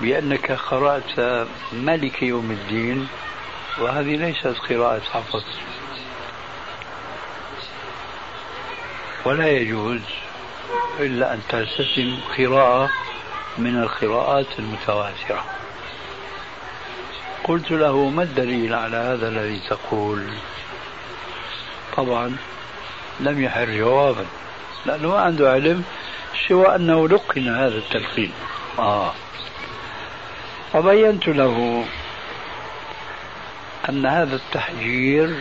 بأنك 0.00 0.52
قرأت 0.52 1.46
ملك 1.72 2.22
يوم 2.22 2.50
الدين 2.50 3.08
وهذه 3.78 4.16
ليست 4.16 4.58
قراءة 4.68 5.00
حفص 5.12 5.44
ولا 9.24 9.48
يجوز 9.48 10.00
إلا 11.00 11.34
أن 11.34 11.40
تلتزم 11.48 12.16
قراءة 12.38 12.90
من 13.58 13.82
القراءات 13.82 14.46
المتواترة. 14.58 15.44
قلت 17.44 17.70
له 17.70 18.08
ما 18.08 18.22
الدليل 18.22 18.74
على 18.74 18.96
هذا 18.96 19.28
الذي 19.28 19.60
تقول؟ 19.68 20.26
طبعا 21.96 22.36
لم 23.20 23.42
يحر 23.42 23.64
جوابا 23.64 24.26
لأنه 24.86 25.08
ما 25.08 25.20
عنده 25.20 25.52
علم 25.52 25.84
سوى 26.48 26.74
أنه 26.76 27.08
لقن 27.08 27.48
هذا 27.48 27.78
التلقين. 27.78 28.32
آه. 28.78 29.12
وبينت 30.74 31.28
له 31.28 31.84
أن 33.88 34.06
هذا 34.06 34.36
التحجير 34.36 35.36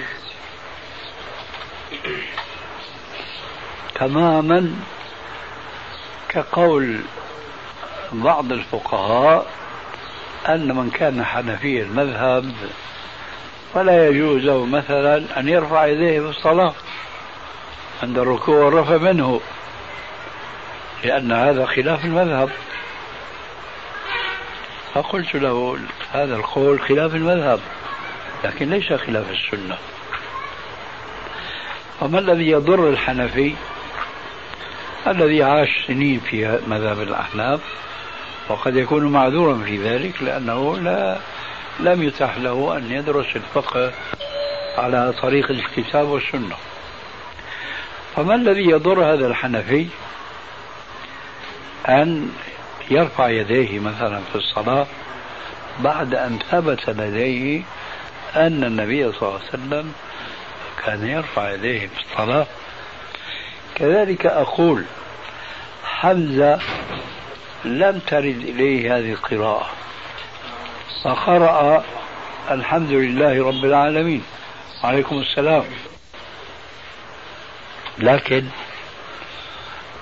تماما 3.96 4.76
كقول 6.30 7.00
بعض 8.12 8.52
الفقهاء 8.52 9.46
أن 10.50 10.76
من 10.76 10.90
كان 10.90 11.26
حنفي 11.26 11.82
المذهب 11.82 12.52
فلا 13.74 14.08
يجوز 14.08 14.44
له 14.44 14.66
مثلا 14.66 15.40
أن 15.40 15.48
يرفع 15.48 15.86
يديه 15.86 16.20
في 16.20 16.30
الصلاة 16.38 16.74
عند 18.04 18.18
الركوع 18.18 18.56
والرفع 18.56 18.98
منه. 18.98 19.42
لأن 21.04 21.32
هذا 21.32 21.66
خلاف 21.66 22.06
المذهب. 22.06 22.50
فقلت 24.94 25.36
له 25.36 25.78
هذا 26.12 26.36
القول 26.36 26.80
خلاف 26.80 27.16
المذهب 27.16 27.60
لكن 28.44 28.70
ليس 28.70 28.94
خلاف 28.94 29.32
السنة. 29.32 29.78
وما 32.02 32.20
الذي 32.20 32.50
يضر 32.50 32.90
الحنفي؟ 32.90 33.54
الذي 35.08 35.44
عاش 35.44 35.70
سنين 35.88 36.20
في 36.20 36.60
مذهب 36.68 37.02
الأحناف 37.02 37.60
وقد 38.50 38.76
يكون 38.76 39.06
معذورا 39.06 39.64
في 39.66 39.78
ذلك 39.78 40.24
لأنه 40.24 40.78
لا 40.78 41.18
لم 41.80 42.04
يتح 42.04 42.38
له 42.38 42.78
أن 42.78 42.92
يدرس 42.92 43.36
الفقه 43.36 43.92
على 44.78 45.14
طريق 45.22 45.52
الكتاب 45.52 46.08
والسنة. 46.08 46.56
فما 48.16 48.36
الذي 48.36 48.70
يضر 48.70 49.14
هذا 49.14 49.28
الحنفي؟ 49.28 49.88
أن 51.90 52.32
يرفع 52.92 53.30
يديه 53.30 53.80
مثلا 53.80 54.22
في 54.32 54.36
الصلاة 54.36 54.88
بعد 55.80 56.16
أن 56.16 56.40
ثبت 56.52 56.90
لديه 56.90 57.62
أن 58.36 58.64
النبي 58.64 59.12
صلى 59.12 59.22
الله 59.22 59.40
عليه 59.40 59.50
وسلم 59.50 59.94
كان 60.86 61.08
يرفع 61.08 61.52
يديه 61.52 61.88
في 61.88 62.12
الصلاة. 62.12 62.48
كذلك 63.76 64.26
أقول 64.26 64.84
حمزة 65.84 66.60
لم 67.66 68.00
ترد 68.00 68.42
إليه 68.48 68.98
هذه 68.98 69.12
القراءة 69.12 69.70
فقرأ 71.04 71.84
الحمد 72.52 72.92
لله 72.92 73.48
رب 73.48 73.66
العالمين. 73.66 74.24
عليكم 74.84 75.20
السلام. 75.20 75.64
لكن 78.00 78.46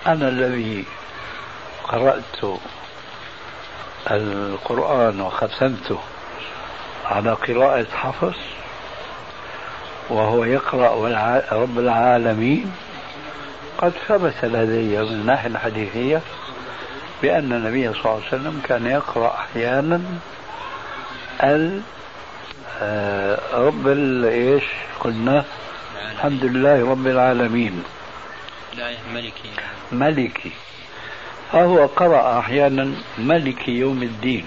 أنا 0.07 0.29
الذي 0.29 0.85
قرأت 1.87 2.59
القرآن 4.11 5.21
وختمته 5.21 5.99
على 7.05 7.33
قراءة 7.33 7.87
حفص 7.95 8.37
وهو 10.09 10.43
يقرأ 10.43 10.95
رب 11.51 11.79
العالمين. 11.79 12.71
قد 13.77 13.93
ثبت 14.07 14.45
لدي 14.45 14.97
من 14.97 15.07
الناحية 15.07 15.47
الحديثية 15.49 16.21
بأن 17.21 17.53
النبي 17.53 17.93
صلى 17.93 17.99
الله 17.99 18.11
عليه 18.11 18.27
وسلم 18.27 18.61
كان 18.67 18.85
يقرأ 18.85 19.35
أحيانا 19.35 20.01
آه، 22.81 23.39
رب 23.53 23.87
إيش 24.25 24.63
قلنا؟ 24.99 25.43
الحمد 26.11 26.43
لله 26.45 26.91
رب 26.91 27.07
العالمين. 27.07 27.83
ملكي. 29.13 29.51
ملكي. 29.91 30.51
فهو 31.51 31.85
قرأ 31.85 32.39
أحيانا 32.39 32.91
ملك 33.17 33.67
يوم 33.69 34.03
الدين. 34.03 34.45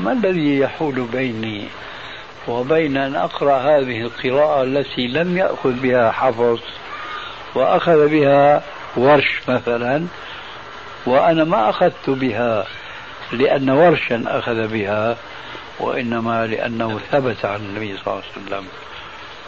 ما 0.00 0.12
الذي 0.12 0.58
يحول 0.58 1.08
بيني 1.12 1.68
وبين 2.48 2.96
أن 2.96 3.16
أقرأ 3.16 3.56
هذه 3.58 4.00
القراءة 4.00 4.62
التي 4.62 5.06
لم 5.08 5.36
يأخذ 5.36 5.72
بها 5.72 6.10
حفظ 6.10 6.60
وأخذ 7.54 8.08
بها 8.08 8.62
ورش 8.96 9.40
مثلا 9.48 10.06
وأنا 11.06 11.44
ما 11.44 11.70
أخذت 11.70 12.10
بها 12.10 12.66
لأن 13.32 13.70
ورشا 13.70 14.24
أخذ 14.26 14.68
بها 14.68 15.16
وإنما 15.80 16.46
لأنه 16.46 17.00
ثبت 17.12 17.44
عن 17.44 17.56
النبي 17.56 17.96
صلى 17.96 18.06
الله 18.06 18.22
عليه 18.36 18.46
وسلم 18.46 18.66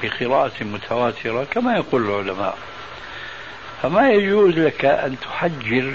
بقراءة 0.03 0.65
متواترة 0.65 1.45
كما 1.45 1.77
يقول 1.77 2.03
العلماء. 2.11 2.59
فما 3.83 4.11
يجوز 4.11 4.59
لك 4.59 4.85
أن 4.85 5.17
تحجر 5.21 5.93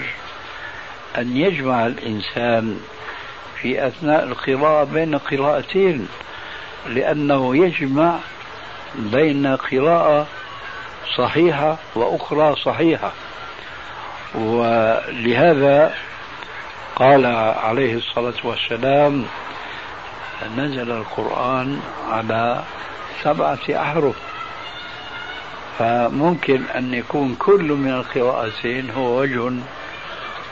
أن 1.18 1.36
يجمع 1.36 1.86
الإنسان 1.86 2.80
في 3.62 3.86
أثناء 3.86 4.24
القراءة 4.24 4.84
بين 4.84 5.18
قراءتين 5.18 6.08
لأنه 6.86 7.56
يجمع 7.56 8.18
بين 8.94 9.46
قراءة 9.46 10.26
صحيحة 11.16 11.76
وأخرى 11.94 12.56
صحيحة. 12.56 13.12
ولهذا 14.34 15.94
قال 16.96 17.26
عليه 17.56 17.94
الصلاة 17.94 18.34
والسلام 18.44 19.24
نزل 20.56 20.90
القرآن 20.90 21.80
على 22.10 22.62
سبعة 23.22 23.58
أحرف. 23.70 24.16
فممكن 25.78 26.62
أن 26.64 26.94
يكون 26.94 27.34
كل 27.34 27.62
من 27.62 27.90
القراءتين 27.90 28.90
هو 28.90 29.20
وجه 29.20 29.52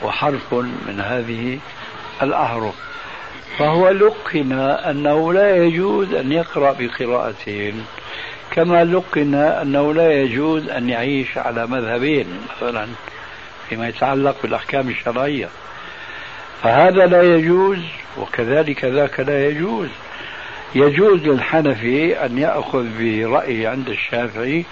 وحرف 0.03 0.53
من 0.87 0.99
هذه 0.99 1.59
الأحرف 2.21 2.73
فهو 3.57 3.89
لقن 3.89 4.51
أنه 4.61 5.33
لا 5.33 5.55
يجوز 5.65 6.13
أن 6.13 6.31
يقرأ 6.31 6.75
بقراءتين 6.79 7.85
كما 8.51 8.83
لقن 8.83 9.35
أنه 9.35 9.93
لا 9.93 10.11
يجوز 10.11 10.69
أن 10.69 10.89
يعيش 10.89 11.37
على 11.37 11.67
مذهبين 11.67 12.25
مثلا 12.49 12.87
فيما 13.69 13.87
يتعلق 13.87 14.35
بالأحكام 14.43 14.89
الشرعية. 14.89 15.49
فهذا 16.63 17.05
لا 17.05 17.23
يجوز 17.23 17.79
وكذلك 18.17 18.85
ذاك 18.85 19.19
لا 19.19 19.47
يجوز. 19.47 19.89
يجوز 20.75 21.21
للحنفي 21.21 22.25
أن 22.25 22.37
يأخذ 22.37 22.85
برأي 22.99 23.67
عند 23.67 23.89
الشافعي 23.89 24.65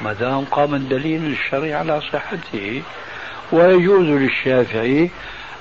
ما 0.00 0.12
دام 0.12 0.44
قام 0.44 0.74
الدليل 0.74 1.26
الشرعي 1.26 1.74
على 1.74 2.00
صحته. 2.00 2.82
ويجوز 3.52 4.06
للشافعي 4.06 5.10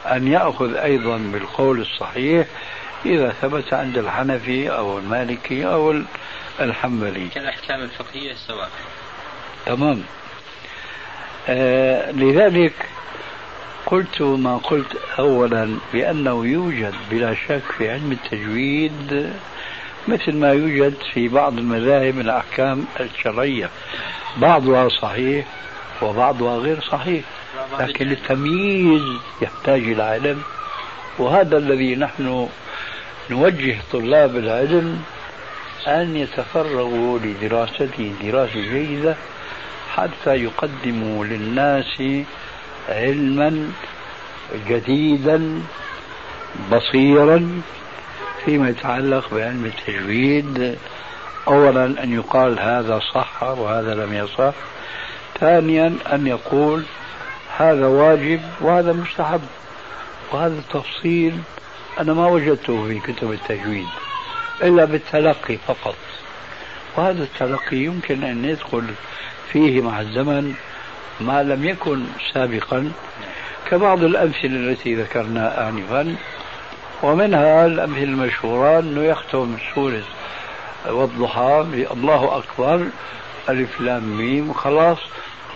أن 0.06 0.28
يأخذ 0.28 0.76
أيضا 0.76 1.18
بالقول 1.18 1.82
الصحيح 1.82 2.48
إذا 3.06 3.30
ثبت 3.42 3.74
عند 3.74 3.98
الحنفي 3.98 4.70
أو 4.70 4.98
المالكي 4.98 5.66
أو 5.66 6.02
الحنبلي. 6.60 7.28
كالأحكام 7.28 7.82
الفقهية 7.82 8.34
سواء 8.48 8.70
تمام. 9.66 10.04
آه 11.50 12.12
لذلك 12.12 12.74
قلت 13.86 14.22
ما 14.22 14.58
قلت 14.58 14.98
أولا 15.20 15.78
بأنه 15.94 16.46
يوجد 16.46 16.94
بلا 17.12 17.34
شك 17.34 17.62
في 17.78 17.90
علم 17.92 18.12
التجويد 18.12 19.34
مثل 20.08 20.36
ما 20.36 20.52
يوجد 20.52 20.94
في 21.14 21.28
بعض 21.28 21.58
المذاهب 21.58 22.16
من 22.16 22.22
الأحكام 22.22 22.86
الشرعية. 23.00 23.70
بعضها 24.38 24.90
صحيح 24.90 25.46
وبعضها 26.02 26.58
غير 26.58 26.82
صحيح. 26.82 27.24
لكن 27.80 28.12
التمييز 28.12 29.02
يحتاج 29.42 29.82
إلى 29.82 30.04
علم. 30.04 30.42
وهذا 31.20 31.58
الذي 31.58 31.96
نحن 31.96 32.50
نوجه 33.30 33.78
طلاب 33.92 34.36
العلم 34.36 35.04
أن 35.88 36.18
يتفرغوا 36.18 37.20
لدراسته 37.20 38.14
دراسة 38.22 38.62
جيدة 38.62 39.16
حتى 39.96 40.36
يقدموا 40.36 41.26
للناس 41.26 42.02
علما 42.90 43.72
جديدا 44.68 45.62
بصيرا 46.72 47.62
فيما 48.46 48.70
يتعلق 48.70 49.34
بعلم 49.34 49.66
التجويد. 49.66 50.78
اولا 51.48 51.86
أن 52.04 52.14
يقال 52.14 52.60
هذا 52.60 53.00
صح 53.14 53.44
وهذا 53.44 53.96
لم 53.96 54.14
يصح. 54.14 54.54
ثانيا 55.40 55.96
أن 56.14 56.28
يقول 56.28 56.84
هذا 57.58 57.88
واجب 57.88 58.42
وهذا 58.62 58.94
مستحب. 58.94 59.42
وهذا 60.32 60.54
التفصيل 60.54 61.38
أنا 62.00 62.14
ما 62.14 62.28
وجدته 62.28 62.88
في 62.88 63.00
كتب 63.00 63.32
التجويد 63.32 63.88
إلا 64.64 64.86
بالتلقي 64.86 65.58
فقط. 65.68 65.96
وهذا 66.98 67.24
التلقي 67.24 67.78
يمكن 67.78 68.24
أن 68.24 68.46
يدخل 68.46 68.84
فيه 69.54 69.82
مع 69.82 70.02
الزمن 70.02 70.54
ما 71.22 71.44
لم 71.44 71.66
يكن 71.66 72.04
سابقا 72.34 72.92
كبعض 73.70 74.04
الأمثلة 74.04 74.46
التي 74.46 74.96
ذكرنا 74.96 75.70
آنفا 75.70 76.16
ومنها 77.04 77.66
الأمثلة 77.66 78.04
المشهورة 78.04 78.80
أنه 78.80 79.04
يختم 79.04 79.58
سورة 79.76 80.04
والضحى 80.90 81.66
الله 81.92 82.38
أكبر 82.38 82.88
ألف 83.50 83.82
لام 83.82 84.18
ميم 84.18 84.54
خلاص. 84.54 84.98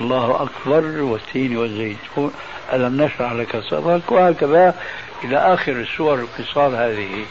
الله 0.01 0.43
أكبر 0.43 1.01
والتين 1.01 1.57
والزيتون 1.57 2.33
ألم 2.73 3.01
نشرح 3.01 3.31
لك 3.31 3.57
صدرك 3.57 4.11
وهكذا 4.11 4.75
إلى 5.23 5.37
آخر 5.37 5.71
السور 5.71 6.19
القصار 6.19 6.75
هذه. 6.75 7.25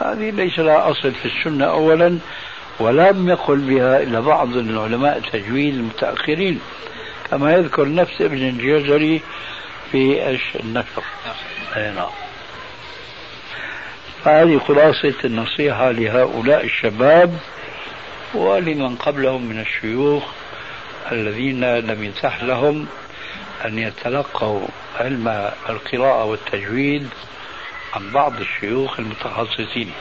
هذه 0.00 0.30
ليس 0.30 0.58
لها 0.58 0.90
أصل 0.90 1.12
في 1.12 1.26
السنة 1.26 1.64
أولا 1.64 2.18
ولم 2.80 3.28
يقل 3.28 3.58
بها 3.58 4.02
إلا 4.02 4.20
بعض 4.20 4.56
العلماء 4.56 5.18
التجويد 5.18 5.74
المتأخرين 5.74 6.60
كما 7.30 7.52
يذكر 7.52 7.88
نفس 7.88 8.20
ابن 8.20 8.48
الجزري 8.48 9.20
في 9.92 10.38
النشر. 10.60 11.02
أي 11.76 11.90
نعم. 11.90 12.10
فهذه 14.24 14.58
خلاصة 14.68 15.14
النصيحة 15.24 15.90
لهؤلاء 15.90 16.64
الشباب 16.64 17.38
ولمن 18.34 18.96
قبلهم 18.96 19.42
من 19.42 19.60
الشيوخ 19.60 20.22
الذين 21.12 21.64
لم 21.78 22.04
يتح 22.04 22.42
لهم 22.42 22.86
أن 23.64 23.78
يتلقوا 23.78 24.66
علم 24.96 25.28
القراءة 25.68 26.24
والتجويد 26.24 27.08
عن 27.92 28.10
بعض 28.10 28.40
الشيوخ 28.40 29.00
المتخصصين. 29.00 29.92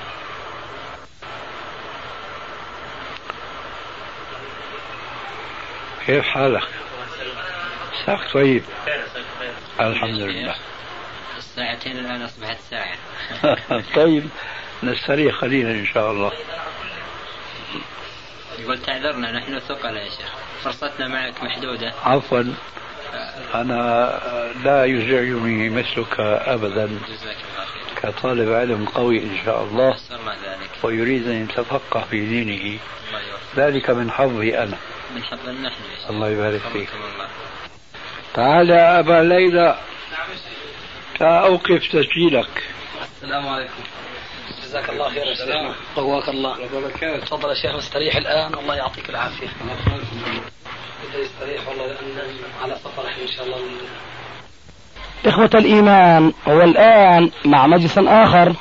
كيف 6.05 6.25
حالك؟ 6.25 6.67
ساق 8.05 8.33
طيب. 8.33 8.63
الحمد 9.79 10.19
لله 10.19 10.55
الساعتين 11.37 11.97
الآن 11.97 12.21
أصبحت 12.21 12.57
ساعة. 12.69 12.95
طيب 13.95 14.29
نستريح 14.83 15.35
قليلا 15.35 15.71
إن 15.71 15.85
شاء 15.85 16.11
الله. 16.11 16.31
يقول 18.61 18.81
تعذرنا 18.81 19.31
نحن 19.31 19.59
ثقل 19.59 19.97
يا 19.97 20.09
شيخ. 20.09 20.33
فرصتنا 20.63 21.07
معك 21.07 21.43
محدودة. 21.43 21.93
عفوا. 22.03 22.43
أنا 23.55 24.53
لا 24.63 24.85
يزعجني 24.85 25.69
مثلك 25.69 26.19
أبدا. 26.19 26.85
جزاك 26.85 27.37
الله 27.51 27.65
خير. 27.65 28.11
كطالب 28.11 28.51
علم 28.51 28.85
قوي 28.85 29.23
إن 29.23 29.37
شاء 29.45 29.63
الله. 29.63 29.89
ذلك. 29.89 30.69
ويريد 30.83 31.27
أن 31.27 31.43
يتفقه 31.43 32.05
في 32.09 32.25
دينه. 32.25 32.79
ذلك 33.55 33.89
من 33.89 34.11
حظي 34.11 34.57
أنا. 34.57 34.77
من 35.15 35.23
حظنا 35.23 35.51
نحن 35.51 35.83
يا 35.91 35.97
شيخ. 35.99 36.09
الله 36.09 36.29
يبارك 36.29 36.61
فيك. 36.73 36.89
الله. 37.13 37.27
تعال 38.33 38.69
يا 38.69 38.99
أبا 38.99 39.23
ليلى. 39.23 39.79
أوقف 41.21 41.87
تسجيلك. 41.87 42.63
السلام 43.15 43.47
عليكم. 43.47 43.83
جزاك 44.71 44.89
الله 44.89 45.09
خير 45.09 45.27
يا 45.27 45.33
شيخ 45.33 45.75
قواك 45.95 46.29
الله 46.29 46.55
تفضل 47.17 47.49
يا 47.49 47.53
شيخ 47.53 47.75
استريح 47.75 48.15
الآن. 48.15 48.53
الله 48.53 48.75
يعطيك 48.75 49.09
العافية. 49.09 49.47
بدي 49.47 51.23
استريح 51.23 51.67
والله 51.67 51.87
لأن 51.87 52.37
على 52.61 52.75
سفر 52.75 53.07
إن 53.21 53.27
شاء 53.27 53.45
الله 53.45 53.57
إخوة 55.25 55.49
الإيمان 55.53 56.33
والآن 56.47 57.31
مع 57.45 57.67
مجلس 57.67 57.97
آخر. 57.97 58.55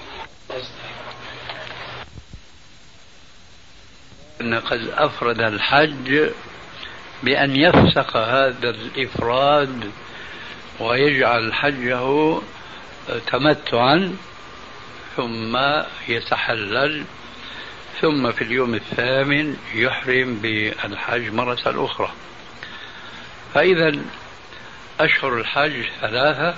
أن 4.41 4.55
قد 4.55 4.89
أفرد 4.93 5.41
الحج 5.41 6.31
بأن 7.23 7.57
يفسق 7.57 8.17
هذا 8.17 8.71
الإفراد 8.71 9.91
ويجعل 10.81 11.55
حجه 11.55 12.39
تمتعا. 13.27 14.17
ثم 15.17 15.59
يتحلل 16.09 17.05
ثم 18.01 18.33
في 18.33 18.43
اليوم 18.43 18.75
الثامن 18.75 19.57
يحرم 19.75 20.35
بالحج 20.35 21.33
مرة 21.33 21.61
أخرى. 21.67 22.13
فإذا 23.55 23.99
أشهر 25.01 25.39
الحج 25.39 25.85
ثلاثة 26.01 26.55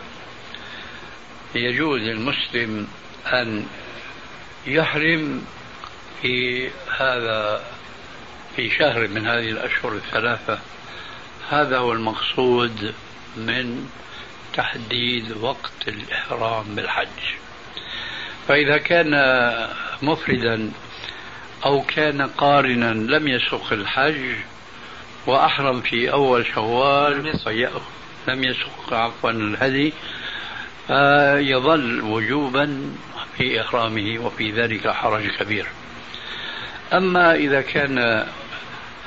يجوز 1.54 2.00
للمسلم 2.00 2.88
أن 3.26 3.66
يحرم 4.66 5.44
في 6.22 6.68
هذا 6.98 7.64
في 8.56 8.70
شهر 8.70 9.08
من 9.08 9.26
هذه 9.26 9.50
الأشهر 9.50 9.92
الثلاثة. 9.92 10.58
هذا 11.50 11.78
هو 11.78 11.92
المقصود 11.92 12.94
من 13.36 13.90
تحديد 14.54 15.32
وقت 15.32 15.88
الإحرام 15.88 16.74
بالحج. 16.74 17.08
فإذا 18.48 18.78
كان 18.78 19.14
مفردا 20.02 20.70
أو 21.64 21.83
كان 21.83 22.22
قارنا 22.22 23.16
لم 23.16 23.28
يسق 23.28 23.72
الحج 23.72 24.35
وأحرم 25.26 25.81
في 25.81 26.12
أول 26.12 26.46
شوال 26.46 27.38
لم 28.28 28.44
يسق 28.44 28.92
عفوا 28.92 29.31
الهدي 29.31 29.92
فيظل 30.87 32.00
وجوبا 32.00 32.92
في 33.37 33.61
إحرامه 33.61 34.18
وفي 34.18 34.50
ذلك 34.50 34.88
حرج 34.88 35.28
كبير. 35.40 35.66
أما 36.92 37.35
إذا 37.35 37.61
كان 37.61 38.26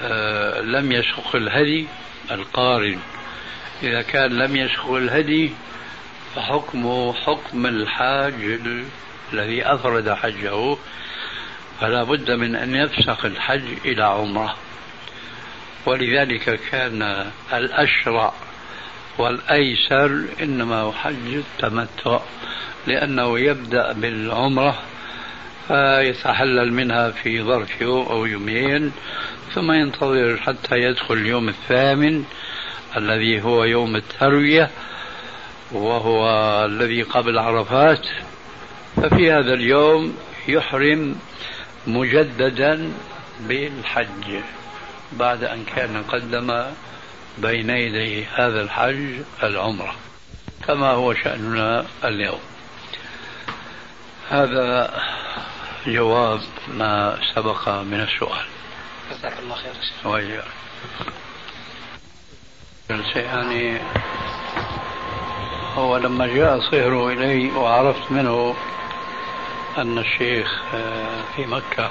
آه، 0.02 0.62
لم 0.62 0.92
يسق 0.92 1.36
الهدي 1.36 1.88
القارن 2.32 3.00
إذا 3.84 4.02
كان 4.02 4.32
لم 4.32 4.56
يسق 4.56 4.94
الهدي 4.94 5.52
فحكمه 6.36 7.14
حكم 7.14 7.66
الحاج 7.66 8.34
الذي 9.36 9.66
أفرد 9.66 10.10
حجه 10.10 10.78
فلا 11.82 12.04
بد 12.04 12.32
من 12.32 12.56
أن 12.56 12.76
يفسخ 12.76 13.26
الحج 13.26 13.64
إلى 13.86 14.04
عمرة. 14.04 14.56
ولذلك 15.86 16.60
كان 16.72 17.32
الأشرع 17.54 18.34
والأيسر 19.18 20.26
إنما 20.42 20.92
حج 20.92 21.34
التمتع 21.34 22.20
لأنه 22.88 23.40
يبدأ 23.40 23.92
بالعمرة 23.94 24.80
فيتحلل 25.68 26.74
منها 26.74 27.12
في 27.12 27.42
ظرف 27.42 27.82
يوم 27.82 28.06
أو 28.06 28.26
يومين 28.26 28.92
ثم 29.54 29.72
ينتظر 29.72 30.38
حتى 30.38 30.76
يدخل 30.76 31.14
اليوم 31.14 31.50
الثامن 31.50 32.24
الذي 32.98 33.42
هو 33.42 33.64
يوم 33.64 33.96
التروية 33.96 34.70
وهو 35.72 36.26
الذي 36.66 37.02
قبل 37.02 37.38
عرفات 37.38 38.08
ففي 38.96 39.32
هذا 39.32 39.54
اليوم 39.54 40.18
يحرم 40.48 41.16
مجددا 41.88 42.92
بالحج 43.40 44.42
بعد 45.12 45.44
أن 45.44 45.66
كان 45.76 46.04
قدم 46.04 46.66
بين 47.38 47.70
يدي 47.70 48.26
هذا 48.26 48.62
الحج 48.62 49.22
العمرة 49.44 49.96
كما 50.68 50.88
هو 50.92 51.14
شأننا 51.14 51.86
اليوم. 52.04 52.40
هذا 54.30 55.02
جواب 55.88 56.42
ما 56.68 57.20
سبق 57.36 57.70
من 57.70 58.00
السؤال. 58.00 58.46
جزاك 59.12 59.34
الله 59.40 59.56
خير 59.56 59.74
وإياك 60.04 60.46
يعني 63.16 63.80
هو 65.76 65.98
لما 65.98 66.28
جاء 66.28 66.60
صهره 66.60 67.10
إلي 67.10 67.52
وعرفت 67.52 68.12
منه 68.12 68.56
أن 69.78 69.98
الشيخ 69.98 70.62
آه، 70.74 71.22
في 71.36 71.46
مكة. 71.46 71.90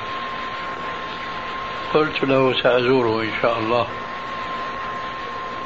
قلت 1.94 2.24
له 2.24 2.62
سأزوره 2.62 3.22
إن 3.22 3.32
شاء 3.42 3.58
الله. 3.58 3.86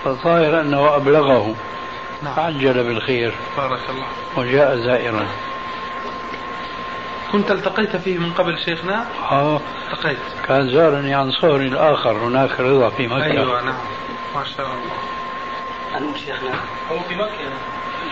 فالظاهر 0.04 0.60
أنه 0.60 0.96
أبلغه. 0.96 1.54
نعم. 2.22 2.40
عجل 2.40 2.84
بالخير. 2.84 3.34
بارك 3.56 3.80
الله. 3.90 4.06
وجاء 4.36 4.76
زائرا. 4.76 5.26
كنت 7.32 7.50
التقيت 7.50 7.96
فيه 7.96 8.18
من 8.18 8.32
قبل 8.32 8.58
شيخنا؟ 8.58 9.06
آه. 9.30 9.60
التقيت. 9.92 10.18
كان 10.46 10.70
زارني 10.70 11.14
عن 11.14 11.30
صهري 11.30 11.66
الآخر. 11.66 12.12
هناك 12.12 12.60
رضا 12.60 12.88
في 12.88 13.06
مكة. 13.06 13.24
أيوه 13.24 13.62
نعم. 13.62 13.74
ما 14.34 14.44
شاء 14.56 14.66
الله. 14.66 16.08
أنت 16.08 16.16
شيخنا. 16.16 16.54
هو 16.90 17.00
في 17.00 17.14
مكة. 17.14 17.30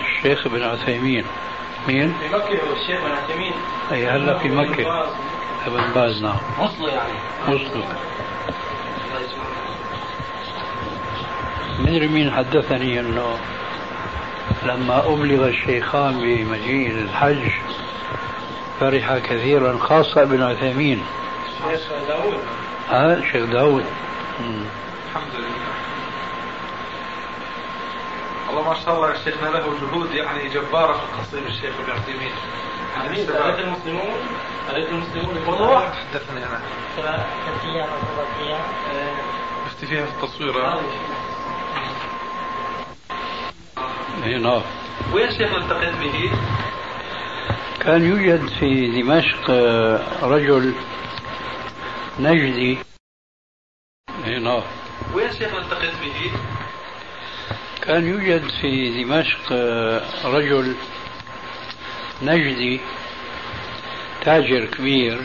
الشيخ 0.01 0.47
ابن 0.47 0.63
عثيمين. 0.63 1.25
مين؟ 1.89 2.15
في 2.21 2.29
مكة 2.29 2.69
هو 2.69 2.73
الشيخ 2.73 3.01
بن 3.05 3.11
عثيمين. 3.11 3.53
أي 3.93 4.09
هلا 4.09 4.39
في 4.39 4.49
مكة؟ 4.49 5.05
ابن 5.67 5.93
باز 5.95 6.23
نعم. 6.23 6.37
وصلوا 6.61 6.89
يعني. 6.89 7.13
وصلوا. 7.49 7.85
مدري 11.79 12.09
مين 12.09 12.33
حدثني 12.33 13.01
إنه 13.01 13.37
لما 14.63 15.07
أبلغ 15.07 15.49
الشيخان 15.49 16.21
بمجيء 16.21 16.91
الحج 16.91 17.51
فرح 18.81 19.19
كثيرا 19.19 19.79
خاصة 19.79 20.23
ابن 20.23 20.43
عثيمين. 20.43 21.03
الشيخ 21.67 21.89
داوود 22.09 22.39
ها 22.91 23.21
شيخ 23.33 23.45
داود. 23.45 23.85
مم. 24.41 24.65
الحمد 25.11 25.35
لله. 25.35 25.76
والله 28.57 28.71
ما 28.71 28.85
شاء 28.85 28.95
الله 28.97 29.25
شيخنا 29.25 29.49
له 29.49 29.81
جهود 29.81 30.15
يعني 30.15 30.49
جبارة 30.49 30.93
في 30.93 31.05
القصيم 31.05 31.47
الشيخ 31.47 31.75
ابن 31.81 31.91
عثيمين. 31.91 32.33
أليس 33.07 33.31
المسلمون 33.59 34.29
أليس 34.71 34.89
المسلمون 34.89 35.37
والله 35.47 35.69
واحد. 35.71 35.93
حدثني 35.93 36.41
كثيرا 37.47 37.89
وكثيرا 38.19 38.61
افتي 39.67 39.87
فيها 39.87 40.07
في 40.07 40.25
التصوير 40.25 40.59
ها؟ 40.59 40.81
اي 44.25 44.39
نعم 44.39 44.63
وين 45.13 45.31
شيخ 45.31 45.55
التقيت 45.55 45.95
به؟ 45.95 46.31
كان 47.81 48.05
يوجد 48.05 48.49
في 48.49 49.03
دمشق 49.03 49.51
آه، 49.51 50.01
رجل 50.23 50.75
نجدي. 52.19 52.79
اي 54.25 54.39
نعم 54.39 54.63
وين 55.15 55.33
شيخ 55.33 55.55
التقيت 55.55 55.95
به؟ 55.95 56.31
كان 57.83 58.07
يوجد 58.07 58.49
في 58.61 59.03
دمشق 59.05 59.53
آه، 59.53 60.03
رجل 60.25 60.75
نجدي 62.23 62.81
تاجر 64.25 64.65
كبير 64.65 65.19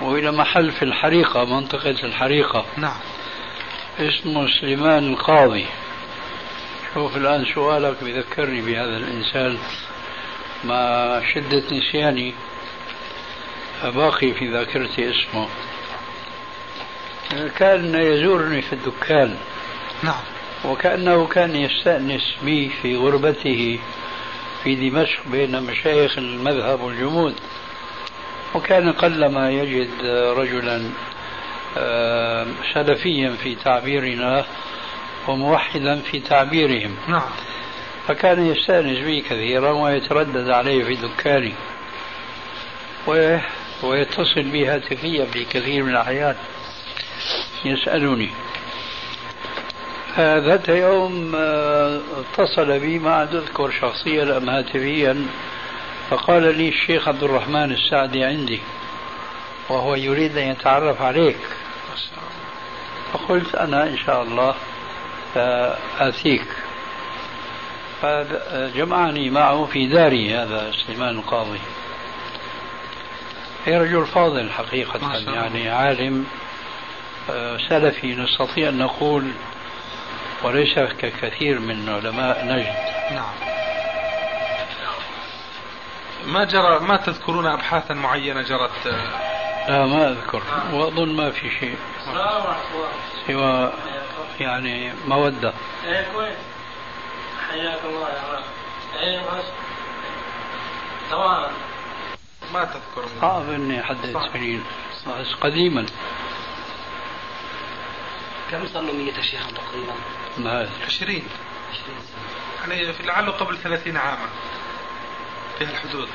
وإلى 0.00 0.32
محل 0.32 0.70
في 0.70 0.82
الحريقة 0.82 1.44
منطقة 1.44 1.90
الحريقة. 2.04 2.66
نعم. 2.76 3.00
اسمه 3.98 4.46
سليمان 4.60 5.12
القاضي. 5.12 5.66
شوف 6.94 7.16
الآن 7.16 7.44
سؤالك 7.54 8.04
بذكرني 8.04 8.60
بهذا 8.60 8.96
الإنسان. 8.96 9.58
مع 10.64 11.20
شدة 11.34 11.62
نسياني 11.72 12.34
باقي 13.84 14.32
في 14.32 14.48
ذاكرتي 14.52 15.10
اسمه. 15.10 15.48
كان 17.58 17.94
يزورني 17.94 18.62
في 18.62 18.72
الدكان. 18.72 19.36
نعم. 20.02 20.35
وكأنه 20.64 21.26
كان 21.26 21.56
يستأنس 21.56 22.36
بي 22.42 22.70
في 22.82 22.96
غربته 22.96 23.78
في 24.64 24.74
دمشق 24.74 25.20
بين 25.26 25.62
مشايخ 25.62 26.18
المذهب 26.18 26.80
والجمود. 26.80 27.34
وكان 28.54 28.92
قلما 28.92 29.50
يجد 29.50 30.04
رجلا 30.36 30.90
آه، 31.78 32.46
سلفيا 32.74 33.30
في 33.42 33.54
تعبيرنا 33.54 34.44
وموحدا 35.28 36.00
في 36.00 36.20
تعبيرهم. 36.20 36.96
نعم. 37.08 37.30
فكان 38.08 38.46
يستأنس 38.46 38.98
بي 38.98 39.20
كثيرا 39.20 39.70
ويتردد 39.70 40.50
علي 40.50 40.84
في 40.84 40.94
دكاني. 40.94 41.52
ويتصل 43.82 44.42
بي 44.42 44.66
هاتفيا 44.66 45.24
في 45.24 45.44
كثير 45.44 45.82
من 45.82 45.90
الأحيان. 45.90 46.36
يسألني. 47.64 48.30
ذات 50.18 50.68
يوم 50.68 51.32
آه، 51.36 52.00
اتصل 52.20 52.78
بي 52.78 52.98
ما 52.98 53.14
عاد 53.14 53.34
أذكر 53.34 53.70
شخصيا 53.70 54.36
أم 54.36 54.50
هاتفيا 54.50 55.26
فقال 56.10 56.58
لي 56.58 56.68
الشيخ 56.68 57.08
عبد 57.08 57.22
الرحمن 57.22 57.72
السعدي 57.72 58.24
عندي 58.24 58.60
وهو 59.68 59.94
يريد 59.94 60.36
أن 60.36 60.48
يتعرف 60.48 61.02
عليك. 61.02 61.38
فقلت 63.12 63.54
أنا 63.54 63.82
إن 63.82 63.98
شاء 63.98 64.22
الله 64.22 64.54
آه، 65.36 65.76
آتيك. 65.98 66.46
فجمعني 68.02 69.30
معه 69.30 69.64
في 69.64 69.86
داري 69.86 70.34
هذا 70.34 70.72
سليمان 70.86 71.18
القاضي. 71.18 71.60
هي 73.64 73.78
رجل 73.78 74.06
فاضل 74.06 74.50
حقيقة. 74.50 75.00
يعني 75.34 75.70
عالم 75.70 76.26
آه، 77.30 77.58
سلفي 77.68 78.14
نستطيع 78.14 78.68
أن 78.68 78.78
نقول 78.78 79.24
وليس 80.46 80.78
ككثير 80.78 81.58
من 81.58 81.88
علماء 81.88 82.44
نجد. 82.44 82.74
نعم. 83.14 83.34
ما 86.26 86.44
جرى 86.44 86.78
ما 86.80 86.96
تذكرون 86.96 87.46
ابحاثا 87.46 87.94
معينة 87.94 88.42
جرت؟ 88.42 88.86
لا 89.68 89.86
ما 89.86 90.08
أذكر. 90.08 90.42
وأظن 90.72 91.16
ما 91.16 91.30
في 91.30 91.50
شيء. 91.50 91.76
سوى 93.26 93.72
يعني 94.40 94.92
مودة 95.08 95.52
إيه 95.84 96.06
كويس. 96.14 96.36
حياك 97.50 97.78
الله 97.84 98.08
يا 98.08 98.32
رب. 98.32 98.44
إيه 99.00 99.18
ماشي 99.18 99.48
تمام. 101.10 101.50
ما 102.54 102.64
تذكر. 102.64 103.08
صعب 103.20 103.50
إني 103.50 103.80
احدد 103.80 104.18
سنين 104.32 104.64
قديما. 105.40 105.86
كم 108.50 108.66
صار 108.66 108.82
له 108.82 108.92
مية 108.92 109.20
شيخ 109.20 109.46
تقريبا؟ 109.52 109.92
ما 110.38 110.60
أدري. 110.62 110.70
20 110.86 111.10
20 111.12 111.26
سنة. 112.66 112.74
يعني 112.74 112.92
في 112.92 113.02
لعله 113.02 113.32
قبل 113.32 113.58
30 113.58 113.96
عاما. 113.96 114.28
في 115.58 115.64
الحدود 115.64 116.08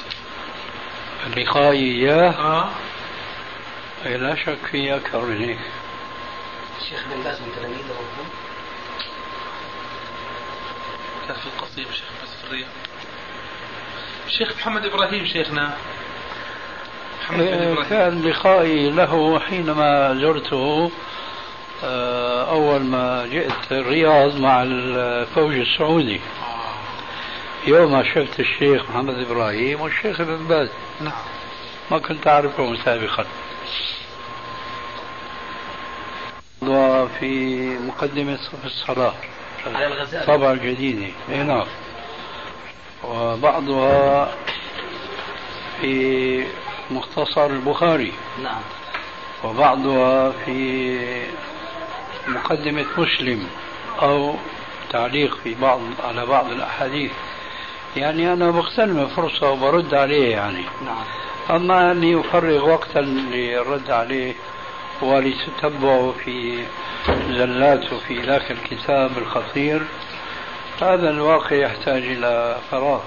لقائي 1.37 1.91
اياه 1.91 2.29
آه. 2.31 2.69
إيه، 4.05 4.17
لا 4.17 4.35
شك 4.35 4.57
في 4.71 4.95
أكثر 4.95 5.25
من 5.25 5.37
هيك 5.43 5.59
الشيخ 6.81 7.03
بن 7.11 7.23
باز 7.23 7.41
من 7.41 7.51
تلاميذه 7.55 7.87
برضه 7.87 8.29
كان 11.27 11.35
في 11.35 11.45
القصيم 11.47 11.85
شيخ 11.93 12.05
بس 12.23 12.29
في 12.41 12.47
الرياض. 12.47 12.69
الشيخ 14.27 14.55
محمد 14.57 14.85
إبراهيم 14.85 15.25
شيخنا. 15.25 15.73
محمد 17.23 17.37
بن 17.39 17.43
إيه، 17.47 17.71
إبراهيم. 17.73 17.89
كان 17.89 18.21
لقائي 18.21 18.89
له 18.89 19.39
حينما 19.39 20.13
زرته. 20.21 20.55
آه، 20.85 20.91
أول 21.83 22.81
ما 22.81 23.27
جئت 23.27 23.71
الرياض 23.71 24.39
مع 24.39 24.63
الفوج 24.63 25.53
السعودي. 25.53 26.21
يوم 27.67 28.03
شفت 28.03 28.39
الشيخ 28.39 28.89
محمد 28.89 29.19
إبراهيم 29.19 29.81
والشيخ 29.81 30.21
ابن 30.21 30.47
باز. 30.47 30.69
نعم. 31.01 31.13
ما 31.91 31.99
كنت 31.99 32.27
أعرفهم 32.27 32.75
سابقا 32.75 33.25
وفي 36.61 37.59
مقدمة 37.79 38.37
صف 38.37 38.65
الصلاة. 38.65 39.13
على 39.75 39.87
الغزالي 39.87 40.25
طبعا 40.25 40.55
جديدة 40.55 41.13
اي 41.29 41.43
نعم. 41.43 41.65
وبعضها 43.03 44.35
في 45.81 46.45
مختصر 46.91 47.45
البخاري. 47.45 48.13
نعم. 48.43 48.61
وبعضها 49.43 50.31
في 50.31 51.25
مقدمة 52.33 52.85
مسلم 52.97 53.47
أو 54.01 54.35
تعليق 54.89 55.37
في 55.43 55.55
بعض 55.55 55.79
على 56.03 56.25
بعض 56.25 56.51
الأحاديث. 56.51 57.11
يعني 57.95 58.33
أنا 58.33 58.51
بغتنم 58.51 59.07
فرصة 59.07 59.51
وبرد 59.51 59.93
عليه 59.93 60.31
يعني. 60.31 60.63
نعم. 60.85 61.03
أما 61.49 61.91
أني 61.91 62.19
أفرغ 62.19 62.69
وقتا 62.69 62.99
للرد 62.99 63.91
عليه 63.91 64.33
ولتتبعه 65.01 66.13
في 66.23 66.63
زلاته 67.29 67.97
في 68.07 68.21
ذاك 68.21 68.51
الكتاب 68.51 69.17
الخطير 69.17 69.81
هذا 70.81 71.09
الواقع 71.09 71.55
يحتاج 71.55 72.03
إلى 72.03 72.57
فراغ. 72.71 73.01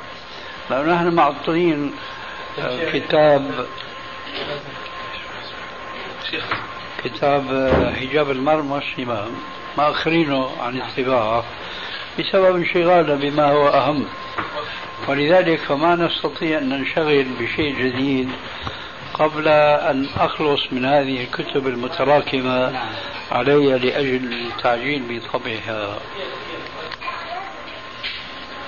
لأن 0.70 0.88
نحن 0.88 1.14
معطلين 1.14 1.92
آه، 2.58 2.92
كتاب 2.92 3.66
شيخ 6.30 6.44
كتاب 7.04 7.52
آه، 7.52 7.92
حجاب 7.92 8.30
المرمى 8.30 8.80
ما 8.98 9.28
ما 9.78 9.90
أخرينه 9.90 10.50
عن 10.60 10.76
الطباعة 10.76 11.44
بسبب 12.18 12.56
انشغالنا 12.56 13.14
بما 13.14 13.50
هو 13.50 13.68
أهم. 13.68 14.06
ولذلك 15.08 15.58
فما 15.58 15.96
نستطيع 15.96 16.58
أن 16.58 16.68
ننشغل 16.68 17.24
بشيء 17.40 17.78
جديد 17.78 18.30
قبل 19.14 19.48
أن 19.48 20.06
أخلص 20.16 20.60
من 20.72 20.84
هذه 20.84 21.24
الكتب 21.24 21.66
المتراكمة 21.66 22.70
نعم. 22.70 22.92
علي 23.32 23.78
لأجل 23.78 24.32
التعجيل 24.32 25.02
بطبعها. 25.08 25.98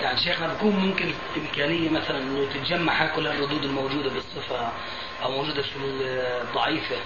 يعني 0.03 0.18
شيخنا 0.18 0.55
بكون 0.55 0.77
ممكن 0.77 1.12
إمكانية 1.37 1.90
مثلا 1.90 2.18
إنه 2.18 2.49
تتجمع 2.55 3.07
كل 3.07 3.27
الردود 3.27 3.64
الموجودة 3.64 4.11
بالصفة 4.11 4.68
أو 5.22 5.31
موجودة 5.31 5.62
في 5.62 5.77
الضعيفة؟ 6.42 6.96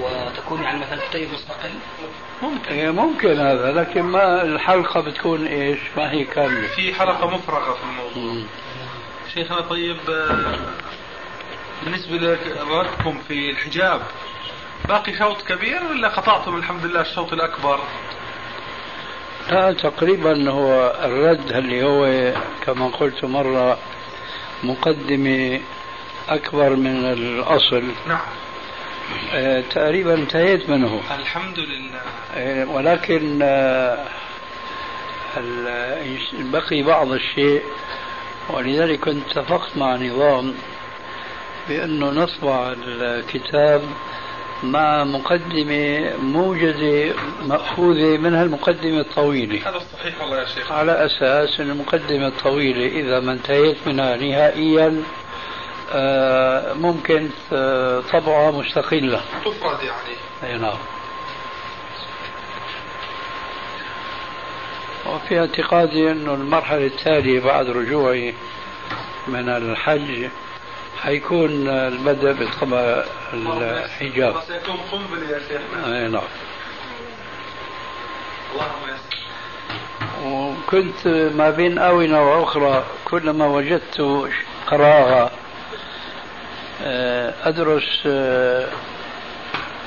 وتكون 0.00 0.62
يعني 0.62 0.80
مثلا 0.80 0.98
كتيب 1.08 1.28
مستقل؟ 1.32 1.70
إيه، 2.70 2.90
ممكن 2.90 3.40
هذا 3.40 3.72
لكن 3.72 4.02
ما 4.02 4.42
الحلقة 4.42 5.00
بتكون 5.00 5.46
إيش؟ 5.46 5.78
ما 5.96 6.10
هي 6.10 6.24
كاملة. 6.24 6.66
في 6.68 6.94
حلقة 6.94 7.30
مفرغة 7.30 7.72
في 7.74 7.82
الموضوع. 7.82 8.34
مم. 8.34 8.46
شيخنا 9.34 9.60
طيب 9.60 9.96
آه، 10.10 10.56
بالنسبة 11.84 12.16
لكم 12.16 13.18
في 13.28 13.50
الحجاب 13.50 14.00
باقي 14.88 15.18
شوط 15.18 15.42
كبير 15.42 15.80
ولا 15.90 16.08
قطعتم 16.08 16.56
الحمد 16.56 16.84
لله 16.84 17.00
الشوط 17.00 17.32
الأكبر؟ 17.32 17.80
لا 19.50 19.72
تقريبا 19.72 20.50
هو 20.50 20.94
الرد 21.04 21.52
اللي 21.52 21.84
هو 21.84 22.32
كما 22.66 22.88
قلت 22.88 23.24
مرة 23.24 23.78
مقدمة 24.62 25.60
أكبر 26.28 26.76
من 26.76 27.12
الأصل. 27.12 27.84
نعم. 28.08 28.20
تقريبا 29.70 30.14
انتهيت 30.14 30.70
منه. 30.70 31.00
الحمد 31.20 31.58
لله. 31.58 32.00
آه، 32.36 32.64
ولكن 32.64 33.38
آه، 33.42 33.98
بقي 36.32 36.82
بعض 36.82 37.12
الشيء 37.12 37.62
ولذلك 38.50 39.00
كنت 39.00 39.38
اتفقت 39.38 39.76
مع 39.76 39.96
نظام 39.96 40.54
بأنه 41.68 42.10
نطبع 42.10 42.74
الكتاب 42.78 43.82
مع 44.62 45.04
مقدمة 45.04 46.16
موجزة 46.22 47.14
مأخوذة 47.42 48.16
من 48.16 48.34
هالمقدمة 48.34 49.00
الطويلة. 49.00 49.68
هذا 49.68 49.80
صحيح 49.92 50.20
والله 50.20 50.40
يا 50.40 50.46
شيخ. 50.46 50.72
على 50.72 51.06
أساس 51.06 51.60
أن 51.60 51.70
المقدمة 51.70 52.26
الطويلة 52.28 53.00
إذا 53.00 53.20
ما 53.20 53.32
انتهيت 53.32 53.76
منها 53.86 54.16
نهائيا 54.16 54.86
آه، 54.86 55.23
ممكن 56.74 57.30
آه، 57.52 58.00
طبعة 58.12 58.50
مستقلة. 58.50 59.20
تفرد 59.44 59.78
يعني 59.82 60.52
أي 60.54 60.58
نعم. 60.58 60.78
وفي 65.06 65.40
اعتقادي 65.40 66.10
أنه 66.10 66.34
المرحلة 66.34 66.86
التالية 66.86 67.40
بعد 67.40 67.70
رجوعي 67.70 68.34
من 69.28 69.48
الحج 69.48 70.28
حيكون 71.02 71.68
البدء 71.68 72.32
بطبع 72.32 73.04
الحجاب. 73.34 74.40
سيكون 74.40 74.76
قنبلة 74.92 75.28
يا 75.30 75.40
شيخنا 75.48 75.98
أي 75.98 76.08
نعم. 76.08 76.22
اللهم 78.52 78.84
يسر. 78.84 79.14
وكنت 80.24 81.08
ما 81.36 81.50
بين 81.50 81.78
آونة 81.78 82.22
وأخرى 82.30 82.84
كلما 83.04 83.46
وجدت 83.46 84.28
قراءة 84.66 85.30
آه، 86.84 87.34
أدرس 87.44 88.02
آه، 88.06 88.68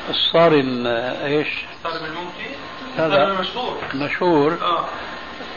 الصارم 0.09 0.87
آه، 0.87 1.25
إيش؟ 1.25 1.47
صار 1.83 1.93
من 2.01 2.07
الممكن 2.07 2.57
هذا. 2.97 3.23
المشهور. 3.23 3.77
مشهور. 3.95 4.57
آه. 4.61 4.85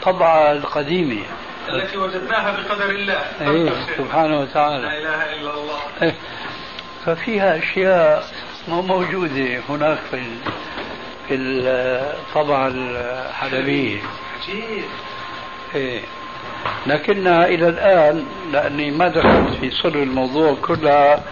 طبعة 0.03 0.51
القديمة. 0.51 1.21
التي 1.69 1.97
وجدناها 1.97 2.51
بقدر 2.51 2.89
الله. 2.89 3.23
إيه 3.41 3.69
سبحانه 3.97 4.35
لا 4.35 4.39
وتعالى 4.41 4.97
إله 4.99 5.33
إلا 5.33 5.53
الله. 5.53 5.79
إيه. 6.01 6.15
ففيها 7.05 7.57
أشياء 7.57 8.25
مو 8.67 8.81
موجودة 8.81 9.59
هناك 9.69 9.97
في 10.11 10.23
في 11.27 11.35
الطبعة 11.35 12.67
الحلبية. 12.67 13.99
عجيب 14.41 14.83
إيه. 15.75 16.01
لكنها 16.87 17.45
إلى 17.45 17.69
الآن 17.69 18.25
لأني 18.51 18.91
ما 18.91 19.07
دخلت 19.07 19.53
في 19.61 19.71
صلب 19.71 19.95
الموضوع 19.95 20.55
كلها 20.61 21.23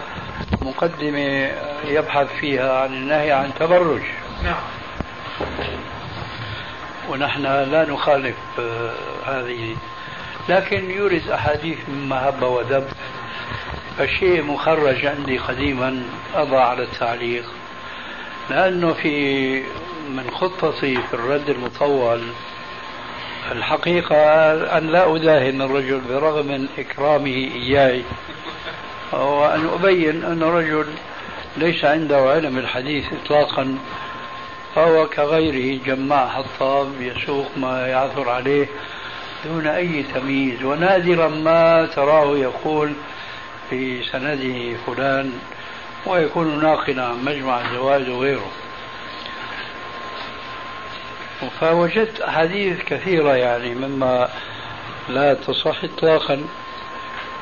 مقدمة 0.62 1.50
يبحث 1.84 2.26
فيها 2.40 2.82
عن 2.82 2.94
النهي 2.94 3.32
عن 3.32 3.50
تبرج. 3.60 4.02
نعم. 4.44 4.60
ونحن 7.08 7.42
لا 7.42 7.90
نخالف 7.90 8.36
آه، 8.58 8.92
هذه. 9.26 9.76
لكن 10.48 10.90
يورد 10.90 11.30
أحاديث 11.30 11.78
مما 11.88 12.28
هب 12.28 12.42
ودب. 12.42 12.84
فشيء 13.98 14.42
مخرج 14.42 15.06
عندي 15.06 15.38
قديما 15.38 16.02
أضع 16.34 16.64
على 16.64 16.82
التعليق. 16.82 17.44
لأنه 18.50 18.92
في 18.92 19.62
من 20.08 20.30
خطتي 20.30 20.94
في 20.94 21.14
الرد 21.14 21.48
المطول 21.48 22.22
الحقيقة 23.52 24.16
أن 24.78 24.86
لا 24.86 25.16
أداهن 25.16 25.62
الرجل 25.62 26.00
برغم 26.00 26.46
من 26.46 26.68
إكرامه 26.78 27.50
إياي. 27.54 28.02
وأن 29.12 29.68
أبين 29.68 30.24
أن 30.24 30.42
الرجل 30.42 30.86
ليس 31.56 31.84
عنده 31.84 32.16
علم 32.16 32.58
الحديث 32.58 33.04
إطلاقا 33.24 33.78
فهو 34.74 35.06
كغيره 35.06 35.80
جماع 35.86 36.28
حطاب 36.28 36.88
يسوق 37.00 37.46
ما 37.56 37.86
يعثر 37.86 38.28
عليه 38.28 38.66
دون 39.44 39.66
أي 39.66 40.04
تمييز. 40.14 40.62
ونادرا 40.62 41.28
ما 41.28 41.86
تراه 41.86 42.36
يقول 42.36 42.92
في 43.70 44.02
سنده 44.02 44.76
فلان 44.86 45.32
ويكون 46.06 46.62
ناقلا 46.62 47.04
عن 47.04 47.24
مجمع 47.24 47.60
الزواج 47.60 48.10
وغيره. 48.10 48.50
فوجدت 51.48 52.20
أحاديث 52.20 52.82
كثيرة 52.82 53.36
يعني 53.36 53.74
مما 53.74 54.28
لا 55.08 55.34
تصح 55.34 55.84
إطلاقا. 55.84 56.44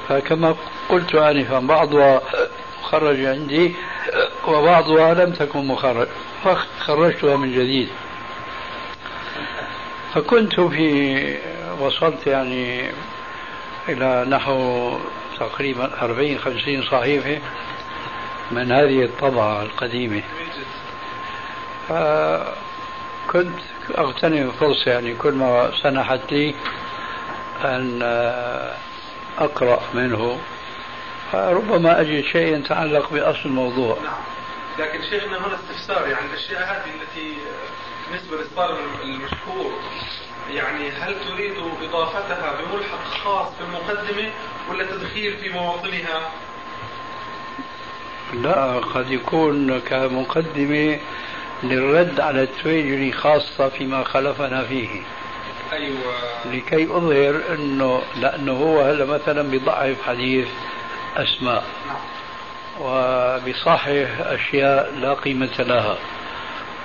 فكما 0.08 0.56
قلت 0.88 1.14
آنفا 1.14 1.58
بعضها 1.58 2.20
مخرج 2.82 3.24
عندي 3.24 3.74
وبعضها 4.48 5.14
لم 5.14 5.32
تكن 5.32 5.66
مخرج 5.66 6.08
فخرجتها 6.44 7.36
من 7.36 7.52
جديد. 7.52 7.88
فكنت 10.14 10.60
في 10.60 11.38
وصلت 11.80 12.26
يعني 12.26 12.90
إلى 13.88 14.26
نحو 14.28 14.92
تقريبا 15.38 16.02
40 16.02 16.38
50 16.38 16.82
صحيفة 16.82 17.38
من 18.50 18.72
هذه 18.72 19.04
الطبعة 19.04 19.62
القديمة. 19.62 20.22
فكنت 21.88 23.58
أغتنم 23.98 24.52
فرصة 24.60 24.90
يعني 24.90 25.14
كل 25.14 25.32
ما 25.32 25.70
سنحت 25.82 26.32
لي 26.32 26.54
أن 27.64 28.02
أقرأ 29.38 29.80
منه 29.94 30.38
فربما 31.32 32.00
أجد 32.00 32.24
شيء 32.24 32.58
يتعلق 32.58 33.12
بأصل 33.12 33.40
الموضوع 33.44 33.98
نعم 34.04 34.22
لكن 34.78 35.02
شيخنا 35.10 35.38
هنا 35.46 35.54
استفسار 35.54 36.08
يعني 36.08 36.26
الأشياء 36.32 36.62
هذه 36.62 36.90
التي 37.02 37.36
بالنسبة 38.08 38.36
للصار 38.36 38.78
المشهور 39.02 39.72
يعني 40.50 40.90
هل 40.90 41.16
تريد 41.28 41.54
إضافتها 41.82 42.54
بملحق 42.60 43.04
خاص 43.24 43.48
في 43.54 43.60
المقدمة 43.60 44.30
ولا 44.70 44.84
تدخيل 44.84 45.36
في 45.36 45.48
مواطنها؟ 45.48 46.30
لا 48.32 48.72
قد 48.78 49.10
يكون 49.10 49.80
كمقدمة 49.80 50.98
للرد 51.62 52.20
على 52.20 52.42
التويجري 52.42 53.12
خاصة 53.12 53.68
فيما 53.68 54.04
خلفنا 54.04 54.64
فيه. 54.64 54.88
أيوه. 55.72 55.98
لكي 56.52 56.84
أظهر 56.84 57.40
أنه 57.54 58.02
لأنه 58.16 58.52
هو 58.52 58.80
هلا 58.80 59.04
مثلا 59.04 59.42
بيضعف 59.42 60.02
حديث 60.06 60.48
أسماء. 61.16 61.64
وبصحح 62.80 63.88
أشياء 64.20 64.94
لا 65.00 65.14
قيمة 65.14 65.58
لها. 65.58 65.98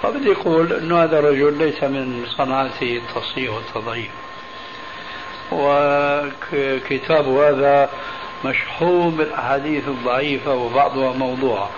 فبدي 0.04 0.30
يقول 0.30 0.74
أنه 0.74 1.04
هذا 1.04 1.20
الرجل 1.20 1.58
ليس 1.58 1.84
من 1.84 2.26
صنعته 2.38 2.98
التصحيح 2.98 3.54
والتضعيف. 3.54 4.12
وكتاب 5.52 7.28
هذا 7.28 7.90
مشحون 8.46 9.12
بالأحاديث 9.12 9.88
الضعيفة 9.88 10.54
وبعضها 10.54 11.14
موضوعة 11.14 11.70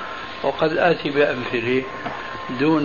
وقد 0.43 0.77
آتي 0.77 1.09
بأمثلة. 1.09 1.83
دون 2.49 2.83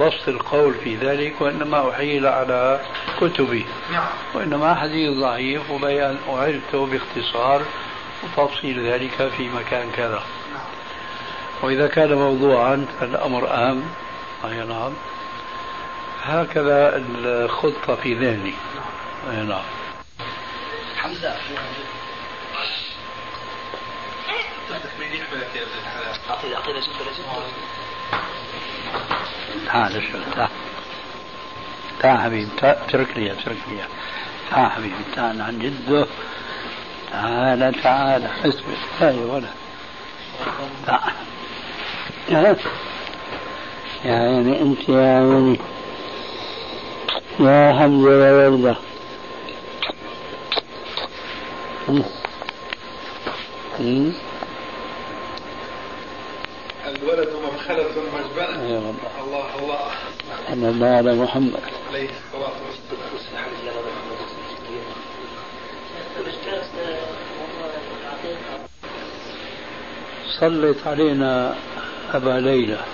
بسط 0.00 0.28
القول 0.28 0.74
في 0.74 0.96
ذلك 0.96 1.40
وإنما 1.40 1.90
أحيل 1.90 2.26
على 2.26 2.80
كتبي. 3.20 3.66
نعم. 3.92 4.06
وإنما 4.34 4.74
حديث 4.74 5.18
ضعيف 5.18 5.70
وبيان 5.70 6.18
أعرته 6.28 6.86
باختصار 6.86 7.62
وتفصيل 8.22 8.86
ذلك 8.86 9.32
في 9.36 9.48
مكان 9.48 9.90
كذا. 9.90 10.22
وإذا 11.62 11.86
كان 11.86 12.14
موضوعا 12.14 12.86
فالأمر 13.00 13.50
أهم. 13.50 13.82
أي 14.44 14.64
نعم. 14.64 14.92
هكذا 16.22 16.96
الخطة 16.96 17.94
في 17.94 18.14
ذهني. 18.14 18.54
أي 19.30 19.36
نعم. 19.36 19.62
حمزة. 20.96 21.36
أعطي 26.30 26.48
جبة 26.48 26.72
لجبة 26.72 27.04
تعال 29.66 29.92
شوي 29.92 30.20
تعال 30.36 30.48
تعال 32.00 32.18
حبيبي 32.20 32.48
اترك 32.62 33.16
لي 33.16 33.32
اترك 33.32 33.56
لي. 33.70 33.78
تعال 34.50 34.70
حبيبي 34.70 34.94
تعال 35.16 35.42
عن 35.42 35.58
جده 35.58 36.06
تعال 37.12 37.82
تعال 37.82 38.24
اثبت 38.24 38.78
هاي 39.00 39.18
ولا. 39.18 39.48
تعال 40.86 41.12
يا 42.28 42.56
يا 44.04 44.14
عيني 44.14 44.62
أنت 44.62 44.88
يا 44.88 45.18
عيني. 45.18 45.58
يا 47.40 47.72
حمزه 47.78 48.26
يا 48.26 48.48
ولده 48.48 48.76
مم. 51.88 52.02
الولد 57.02 57.28
مبخلة 57.28 57.88
مجبنة 58.14 58.62
يا 58.70 58.78
الله 58.78 59.24
الله 59.24 59.58
الله. 59.58 59.90
صلى 60.48 60.68
الله 60.68 60.96
على 60.96 61.14
محمد. 61.14 61.60
عليه 61.88 62.08
الصلاة 62.10 62.52
والسلام. 62.66 63.44
صلت 70.40 70.86
علينا 70.86 71.56
أبا 72.14 72.40
ليلى. 72.40 72.84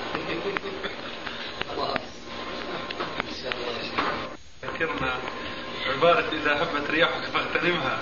ذكرنا 4.65 5.15
عبارة 5.97 6.25
إذا 6.33 6.63
هبت 6.63 6.91
رياحك 6.91 7.23
فاغتنمها. 7.35 7.99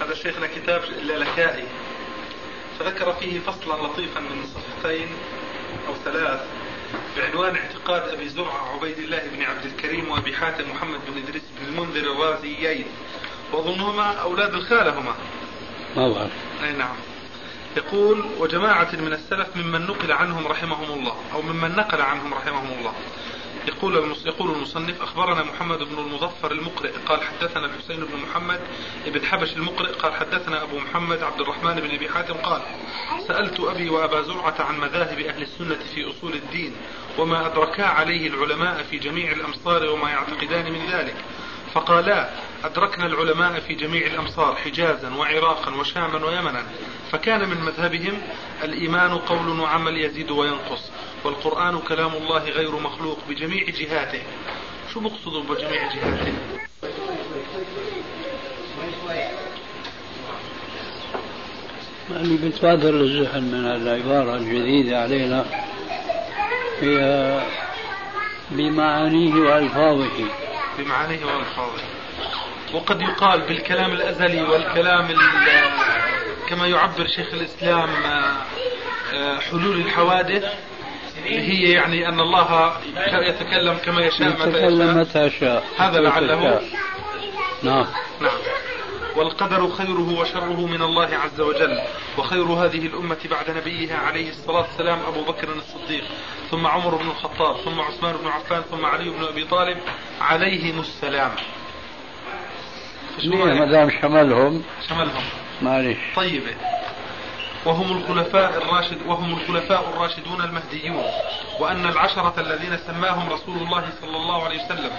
هذا 0.00 0.14
شيخنا 0.14 0.46
كتاب 0.46 0.84
اللالكائي 0.84 1.64
فذكر 2.82 3.12
فيه 3.12 3.40
فصلا 3.40 3.86
لطيفا 3.86 4.20
من 4.20 4.46
صفحتين 4.54 5.08
أو 5.88 5.94
ثلاث 6.04 6.40
بعنوان 7.16 7.56
اعتقاد 7.56 8.08
أبي 8.08 8.28
زرعة 8.28 8.74
عبيد 8.74 8.98
الله 8.98 9.22
بن 9.34 9.42
عبد 9.42 9.64
الكريم 9.64 10.10
وأبي 10.10 10.36
حاتم 10.36 10.70
محمد 10.70 11.00
بن 11.08 11.22
إدريس 11.22 11.42
بن 11.60 11.68
المنذر 11.68 12.12
الرازيين. 12.12 12.84
وأظنهما 13.52 14.12
أولاد 14.12 14.54
الخالة 14.54 14.98
هما 14.98 15.14
ما 15.96 16.08
بعرف 16.08 16.30
أي 16.64 16.72
نعم. 16.72 16.96
يقول 17.76 18.24
وجماعة 18.38 18.92
من 18.92 19.12
السلف 19.12 19.56
ممن 19.56 19.86
نقل 19.86 20.12
عنهم 20.12 20.46
رحمهم 20.46 20.98
الله 20.98 21.16
أو 21.32 21.42
ممن 21.42 21.76
نقل 21.76 22.00
عنهم 22.00 22.34
رحمهم 22.34 22.78
الله. 22.78 22.94
يقول. 23.68 24.16
يقول 24.26 24.50
المصنف 24.50 25.02
أخبرنا 25.02 25.42
محمد 25.42 25.78
بن 25.78 25.98
المظفر 25.98 26.52
المقرئ 26.52 26.92
قال 27.06 27.22
حدثنا 27.22 27.66
الحسين 27.66 27.96
بن 27.96 28.16
محمد 28.16 28.60
بن 29.06 29.26
حبش 29.26 29.52
المقرئ 29.52 29.92
قال 29.92 30.14
حدثنا 30.14 30.62
أبو 30.62 30.78
محمد 30.78 31.22
عبد 31.22 31.40
الرحمن 31.40 31.74
بن 31.74 31.94
أبي 31.94 32.08
حاتم 32.08 32.34
قال 32.34 32.62
سألت 33.28 33.60
أبي 33.60 33.88
وأبا 33.88 34.22
زرعة 34.22 34.54
عن 34.62 34.80
مذاهب 34.80 35.18
أهل 35.18 35.42
السنة 35.42 35.78
في 35.94 36.10
أصول 36.10 36.32
الدين 36.34 36.76
وما 37.18 37.46
أدركا 37.46 37.84
عليه 37.84 38.26
العلماء 38.28 38.82
في 38.82 38.98
جميع 38.98 39.32
الأمصار 39.32 39.90
وما 39.90 40.10
يعتقدان 40.10 40.72
من 40.72 40.86
ذلك 40.92 41.16
فقالا 41.74 42.30
أدركنا 42.64 43.06
العلماء 43.06 43.60
في 43.60 43.74
جميع 43.74 44.06
الأمصار 44.06 44.56
حجازا 44.56 45.14
وعراقا 45.14 45.74
وشاما 45.74 46.26
ويمنا 46.26 46.66
فكان 47.12 47.48
من 47.48 47.60
مذهبهم 47.60 48.22
الإيمان 48.64 49.18
قول 49.18 49.60
وعمل 49.60 49.96
يزيد 50.04 50.30
وينقص 50.30 50.90
والقرآن 51.24 51.78
كلام 51.78 52.12
الله 52.12 52.44
غير 52.44 52.76
مخلوق 52.76 53.18
بجميع 53.28 53.64
جهاته. 53.64 54.22
شو 54.92 55.00
بقصدوا 55.00 55.42
بجميع 55.42 55.92
جهاته؟ 55.94 56.32
اللي 62.10 62.48
بتبادر 62.48 62.90
للذهن 62.90 63.42
من 63.42 63.66
العبارة 63.66 64.36
الجديدة 64.36 65.02
علينا. 65.02 65.44
هي 66.80 67.40
بمعانيه 68.50 69.34
وألفاظه. 69.34 70.28
بمعانيه 70.78 71.24
وألفاظه. 71.24 71.82
وقد 72.74 73.00
يقال 73.00 73.40
بالكلام 73.40 73.92
الأزلي 73.92 74.42
والكلام 74.42 75.08
كما 76.48 76.66
يعبر 76.66 77.06
شيخ 77.06 77.34
الإسلام 77.34 77.90
آه، 79.14 79.38
حلول 79.38 79.76
الحوادث 79.76 80.44
هي 81.24 81.72
يعني 81.72 82.08
أن 82.08 82.20
الله 82.20 82.72
يتكلم 83.28 83.76
كما 83.84 84.06
يشاء 84.06 84.28
متى 84.28 84.48
يتكلم 84.48 84.98
متى 84.98 85.26
يشاء. 85.26 85.64
هذا 85.78 86.00
لعله. 86.00 86.60
نعم. 87.62 87.86
نعم. 88.20 88.36
والقدر 89.16 89.68
خيره 89.68 90.20
وشره 90.20 90.66
من 90.66 90.82
الله 90.82 91.08
عز 91.16 91.40
وجل 91.40 91.80
وخير 92.18 92.44
هذه 92.44 92.86
الأمة 92.86 93.18
بعد 93.30 93.56
نبيها 93.56 93.96
عليه 93.96 94.30
الصلاة 94.30 94.60
والسلام 94.60 94.98
أبو 95.08 95.24
بكر 95.24 95.48
الصديق 95.52 96.04
ثم 96.50 96.66
عمر 96.66 96.96
بن 96.96 97.08
الخطاب 97.10 97.56
ثم 97.56 97.80
عثمان 97.80 98.16
بن 98.16 98.28
عفان 98.28 98.62
ثم 98.62 98.84
علي 98.84 99.10
بن 99.10 99.24
أبي 99.24 99.44
طالب 99.44 99.78
عليهم 100.20 100.80
السلام. 100.80 101.30
ما 103.24 103.64
دام 103.64 103.90
شملهم. 104.02 104.62
شملهم. 104.88 105.24
معلش 105.62 105.98
طيبة 106.16 106.54
وهم 107.66 107.96
الخلفاء 107.96 108.58
الراشد 108.58 109.06
وهم 109.06 109.34
الخلفاء 109.34 109.88
الراشدون 109.88 110.40
المهديون 110.40 111.04
وأن 111.60 111.86
العشرة 111.86 112.34
الذين 112.38 112.76
سماهم 112.76 113.32
رسول 113.32 113.56
الله 113.56 113.84
صلى 114.00 114.16
الله 114.16 114.44
عليه 114.44 114.64
وسلم 114.64 114.90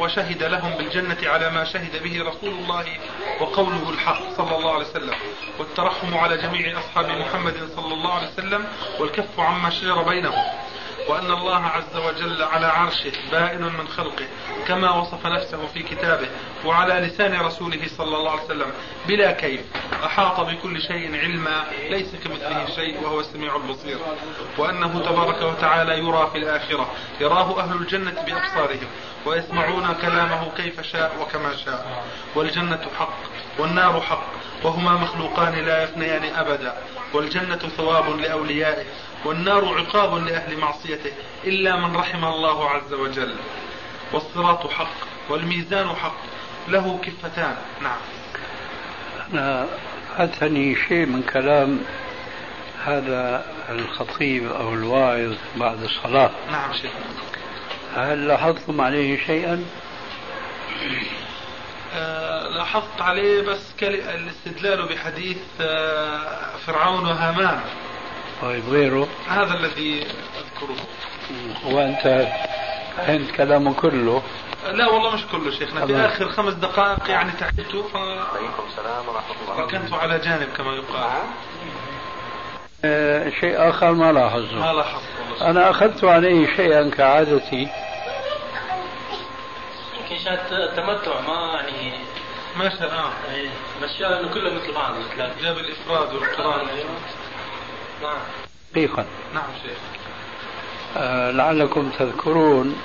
وشهد 0.00 0.42
لهم 0.42 0.70
بالجنة 0.70 1.18
على 1.22 1.50
ما 1.50 1.64
شهد 1.64 2.02
به 2.02 2.22
رسول 2.22 2.50
الله 2.50 2.84
وقوله 3.40 3.90
الحق 3.90 4.22
صلى 4.36 4.56
الله 4.56 4.74
عليه 4.74 4.86
وسلم. 4.86 5.14
والترحم 5.58 6.16
على 6.16 6.36
جميع 6.36 6.78
أصحاب 6.78 7.08
محمد 7.08 7.68
صلى 7.76 7.94
الله 7.94 8.12
عليه 8.14 8.28
وسلم 8.28 8.64
والكف 9.00 9.40
عما 9.40 9.70
شجر 9.70 10.02
بينهم. 10.02 10.44
وأن 11.08 11.30
الله 11.30 11.66
عز 11.66 11.96
وجل 11.96 12.42
على 12.42 12.66
عرشه 12.66 13.12
بائن 13.32 13.62
من 13.62 13.88
خلقه 13.88 14.26
كما 14.66 14.90
وصف 14.94 15.26
نفسه 15.26 15.66
في 15.66 15.82
كتابه 15.82 16.28
وعلى 16.64 16.94
لسان 16.94 17.40
رسوله 17.40 17.88
صلى 17.96 18.16
الله 18.16 18.30
عليه 18.30 18.42
وسلم 18.42 18.72
بلا 19.06 19.32
كيف. 19.32 19.60
أحاط 20.04 20.40
بكل 20.40 20.82
شيء 20.82 21.16
علما 21.16 21.64
ليس 21.90 22.16
كمثله 22.24 22.66
شيء 22.76 23.00
وهو 23.02 23.20
السميع 23.20 23.56
البصير. 23.56 23.98
وأنه 24.58 25.00
تبارك 25.00 25.42
وتعالى 25.42 25.98
يرى 25.98 26.30
في 26.32 26.38
الآخرة 26.38 26.90
يراه 27.20 27.60
أهل 27.60 27.76
الجنة 27.76 28.10
بأبصارهم 28.26 28.88
ويسمعون 29.26 29.94
كلامه 30.02 30.50
كيف 30.56 30.80
شاء 30.80 31.16
وكما 31.20 31.56
شاء. 31.56 32.04
والجنة 32.34 32.86
حق 32.98 33.18
والنار 33.58 34.00
حق 34.00 34.26
وهما 34.64 34.92
مخلوقان 34.92 35.54
لا 35.54 35.82
يفنيان 35.82 36.24
أبدا. 36.34 36.74
والجنة 37.14 37.56
ثواب 37.56 38.20
لأوليائه. 38.20 38.84
والنار 39.24 39.78
عقاب 39.78 40.14
لأهل 40.14 40.56
معصيته 40.56 41.12
إلا 41.44 41.76
من 41.76 41.96
رحم 41.96 42.24
الله 42.24 42.70
عز 42.70 42.92
وجل. 42.92 43.34
والصراط 44.12 44.70
حق 44.70 44.94
والميزان 45.28 45.88
حق 45.88 46.16
له 46.68 47.00
كفتان. 47.02 47.56
نعم. 47.82 47.98
أنا 49.32 49.66
أتني 50.16 50.76
شيء 50.88 51.06
من 51.06 51.22
كلام 51.22 51.80
هذا 52.84 53.44
الخطيب 53.68 54.52
أو 54.52 54.74
الواعظ 54.74 55.34
بعد 55.56 55.82
الصلاة. 55.82 56.30
نعم 56.50 56.72
شيخ. 56.72 56.90
هل 57.96 58.28
لاحظتم 58.28 58.80
عليه 58.80 59.26
شيئا؟ 59.26 59.64
آه 61.94 62.48
لاحظت 62.48 63.00
عليه 63.00 63.42
بس 63.42 63.72
الاستدلال 63.82 64.88
بحديث 64.88 65.38
آه 65.60 66.56
فرعون 66.66 67.06
وهامان. 67.06 67.60
طيب 68.42 68.68
غيره. 68.68 69.08
هذا 69.28 69.54
الذي 69.54 70.06
أذكره. 70.38 70.76
وأنت 71.64 72.28
فهمت 72.96 73.30
كلامه 73.30 73.74
كله. 73.74 74.22
لا 74.72 74.88
والله 74.88 75.14
مش 75.14 75.26
كله 75.32 75.50
شيخنا 75.50 75.86
في 75.86 75.96
آخر 75.96 76.28
خمس 76.28 76.54
دقائق 76.54 77.10
يعني 77.10 77.32
تعبت. 77.32 77.76
ف 77.76 77.96
السلام 77.96 79.08
ورحمة 79.08 79.34
الله. 79.42 79.64
ركنت 79.64 79.92
على 79.92 80.18
جانب 80.18 80.48
كما 80.56 80.74
يقال. 80.74 81.22
آه 82.84 83.30
شيء 83.40 83.68
آخر 83.68 83.92
ما 83.92 84.12
لاحظته. 84.12 84.54
ما 84.54 84.72
لاحظت 84.72 85.42
أنا 85.42 85.70
أخذت 85.70 86.04
عليه 86.04 86.56
شيئا 86.56 86.90
كعادتي. 86.90 87.68
يمكن 90.00 90.24
شاهد 90.24 90.52
التمتع 90.52 91.20
ما 91.20 91.52
يعني 91.54 91.92
ما 92.56 92.68
شاء 92.68 92.88
الله. 92.88 93.12
إيه، 93.34 93.50
بس 93.82 93.90
شاهد 93.98 94.12
إنه 94.12 94.34
كله 94.34 94.54
مثل 94.54 94.74
بعض 94.74 94.94
جاب 95.42 95.58
الإفراد 95.58 96.14
والقران 96.14 96.66
نعم. 98.02 98.18
حقيقة 98.72 99.04
نعم 99.34 99.44
شيخ. 99.62 99.78
آه 100.96 101.30
لعلكم 101.30 101.90
تذكرون 101.98 102.76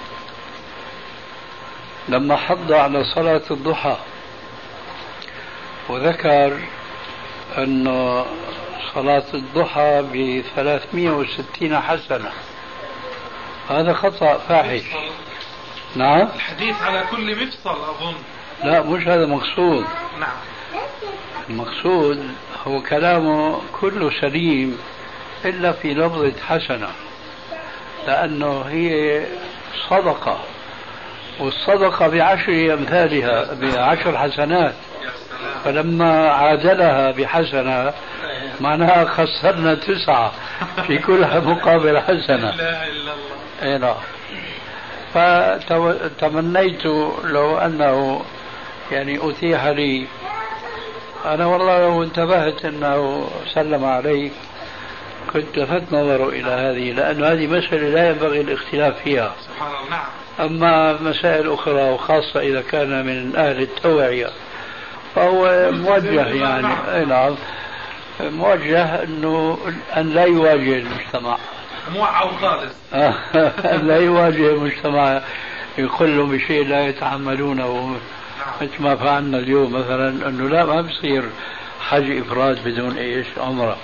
لما 2.09 2.35
حض 2.35 2.71
على 2.71 3.03
صلاة 3.03 3.41
الضحى 3.51 3.97
وذكر 5.89 6.59
أن 7.57 7.85
صلاة 8.95 9.23
الضحى 9.33 10.01
ب 10.13 10.43
360 10.55 11.79
حسنة. 11.79 12.31
هذا 13.69 13.93
خطأ 13.93 14.37
فاحش. 14.37 14.83
نعم. 15.95 16.27
الحديث 16.35 16.81
على 16.81 17.03
كل 17.11 17.45
مفصل 17.45 17.69
أظن. 17.69 18.15
لا 18.63 18.81
مش 18.81 19.07
هذا 19.07 19.25
مقصود 19.25 19.85
نعم. 20.19 20.37
المقصود 21.49 22.31
هو 22.67 22.81
كلامه 22.81 23.61
كله 23.81 24.21
سليم. 24.21 24.77
إلا 25.45 25.71
في 25.71 25.93
لفظة 25.93 26.33
حسنة 26.47 26.87
لأنه 28.07 28.61
هي 28.61 29.21
صدقة 29.89 30.39
والصدقة 31.39 32.07
بعشر 32.07 32.73
أمثالها 32.73 33.53
بعشر 33.53 34.17
حسنات. 34.17 34.73
فلما 35.65 36.29
عادلها 36.31 37.11
بحسنة 37.11 37.93
معناها 38.61 39.05
خسرنا 39.05 39.75
تسعة 39.75 40.31
في 40.87 40.97
كل 40.97 41.21
مقابل 41.21 41.99
حسنة. 41.99 42.55
لا 42.55 42.87
إلا 42.87 43.13
الله. 43.63 43.77
نعم 43.77 43.95
فتمنيت 45.13 46.85
لو 47.23 47.57
أنه 47.57 48.21
يعني 48.91 49.29
أتيح 49.29 49.65
لي. 49.65 50.07
أنا 51.25 51.45
والله 51.45 51.81
لو 51.81 52.03
انتبهت 52.03 52.65
أنه 52.65 53.29
سلم 53.53 53.85
عليك 53.85 54.31
كنت 55.33 55.57
لفت 55.57 55.83
نظره 55.93 56.29
إلى 56.29 56.51
هذه 56.51 56.91
لأن 56.91 57.23
هذه 57.23 57.47
مسألة 57.47 57.89
لا 57.89 58.09
ينبغي 58.09 58.41
الاختلاف 58.41 59.03
فيها. 59.03 59.35
سبحان 59.41 59.71
الله 59.71 59.89
نعم. 59.89 60.05
أما 60.39 61.01
مسائل 61.01 61.53
أخرى 61.53 61.89
وخاصة 61.89 62.39
إذا 62.39 62.61
كان 62.61 63.05
من 63.05 63.35
أهل 63.35 63.61
التوعية 63.61 64.29
فهو 65.15 65.71
موجه 65.71 66.27
يعني. 66.27 66.67
أي 66.95 67.05
نعم. 67.05 67.35
موجه 68.21 69.03
أنه 69.03 69.57
أن 69.97 70.09
لا 70.09 70.23
يواجه 70.23 70.77
المجتمع. 70.77 71.37
موعى 71.95 72.29
خالص. 72.41 72.73
أن 73.65 73.87
لا 73.87 73.97
يواجه 73.97 74.49
المجتمع 74.49 75.21
يقول 75.77 76.17
له 76.17 76.25
بشيء 76.25 76.67
لا 76.67 76.87
يتحملونه. 76.87 77.97
مثل 78.61 78.83
ما 78.83 78.95
فعلنا 78.95 79.37
اليوم 79.37 79.73
مثلا 79.73 80.09
أنه 80.29 80.49
لا 80.49 80.65
ما 80.65 80.81
بصير 80.81 81.23
حج 81.89 82.17
إفراد 82.17 82.63
بدون 82.65 82.97
إيش 82.97 83.27
عمرة. 83.37 83.77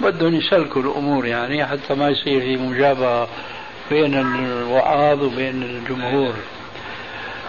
بدهم 0.00 0.34
يسلكوا 0.34 0.82
الأمور 0.82 1.26
يعني 1.26 1.66
حتى 1.66 1.94
ما 1.94 2.08
يصير 2.08 2.40
في 2.40 2.56
مجابهة 2.56 3.28
بين 3.90 4.14
الوعاظ 4.14 5.22
وبين 5.22 5.62
الجمهور. 5.62 6.34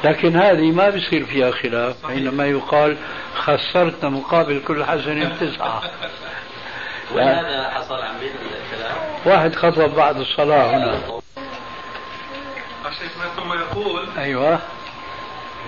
لكن 0.04 0.36
هذه 0.36 0.72
ما 0.72 0.90
بيصير 0.90 1.26
فيها 1.26 1.52
خلاف 1.52 2.06
حينما 2.08 2.46
يقال 2.46 2.98
خسرتنا 3.36 4.10
مقابل 4.10 4.62
كل 4.68 4.86
حسنة 4.86 5.38
تسعة. 5.40 5.82
وهذا 7.16 7.70
حصل 7.70 7.96
عن 8.02 8.20
بين 8.20 8.30
الكلام 8.32 8.96
واحد 9.26 9.56
خطب 9.56 9.96
بعد 9.96 10.18
الصلاة 10.20 10.78
هنا. 10.78 11.00
شيخنا 13.00 13.30
ثم 13.36 13.54
يقول 13.54 14.08
أيوة. 14.18 14.60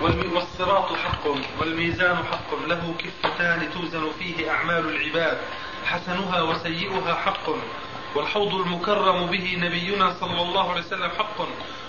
والم- 0.02 0.32
والصراط 0.34 0.92
حق 0.96 1.26
والميزان 1.60 2.16
حق 2.16 2.66
له 2.68 2.94
كفتان 2.98 3.68
توزن 3.74 4.04
فيه 4.18 4.50
أعمال 4.50 4.84
العباد. 4.96 5.38
حسنها 5.84 6.42
وسيئها 6.42 7.14
حق. 7.14 7.50
والحوض 8.14 8.54
المكرم 8.54 9.26
به 9.26 9.58
نبينا 9.62 10.14
صلى 10.20 10.42
الله 10.42 10.70
عليه 10.70 10.80
وسلم 10.80 11.10
حق. 11.18 11.46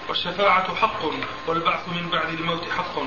والشفاعة 0.09 0.75
حق. 0.75 1.01
والبعث 1.47 1.89
من 1.89 2.09
بعد 2.09 2.29
الموت 2.33 2.63
حق. 2.77 2.99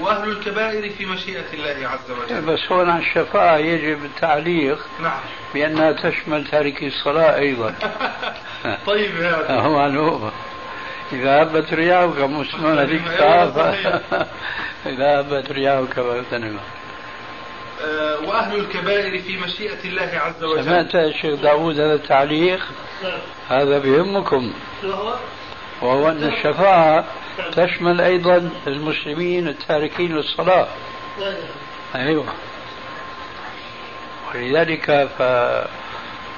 وأهل 0.00 0.28
الكبائر 0.28 0.90
في 0.90 1.06
مشيئة 1.06 1.52
الله 1.54 1.88
عز 1.88 2.10
وجل. 2.10 2.40
بس 2.40 2.72
على 2.72 2.98
الشفاعة 2.98 3.56
يجب 3.56 4.04
التعليق 4.04 4.78
نعم. 5.00 5.20
بأنها 5.54 5.92
تشمل 5.92 6.46
تاركي 6.46 6.86
الصلاة 6.86 7.36
أيضا. 7.36 7.74
طيب 8.86 9.16
هذا 9.16 9.60
هو 9.60 9.72
معلوم 9.72 10.30
إذا 11.12 11.42
هبت 11.42 11.72
مسلمون 12.30 12.84
بك 12.84 12.90
أيوة، 12.90 13.16
فعافى 13.16 13.82
صحيح. 13.82 14.26
إذا 14.86 15.20
هبت 15.20 15.52
رياحك 15.52 15.92
فاغتنم. 15.92 16.56
آه، 16.56 16.87
وأهل 18.24 18.60
الكبائر 18.60 19.18
في 19.18 19.36
مشيئة 19.36 19.84
الله 19.84 20.10
عز 20.14 20.44
وجل. 20.44 20.64
سمعت 20.64 20.94
يا 20.94 21.12
شيخ 21.12 21.40
داوود 21.40 21.80
هذا 21.80 21.94
التعليق؟ 21.94 22.60
هذا 23.48 23.78
هو؟ 24.84 25.14
وهو 25.82 26.08
أن 26.08 26.24
الشفاعة 26.24 27.04
تشمل 27.52 28.00
أيضا 28.00 28.50
المسلمين 28.66 29.48
التاركين 29.48 30.16
للصلاة. 30.16 30.68
أيوة. 31.94 32.24
ولذلك 34.34 35.08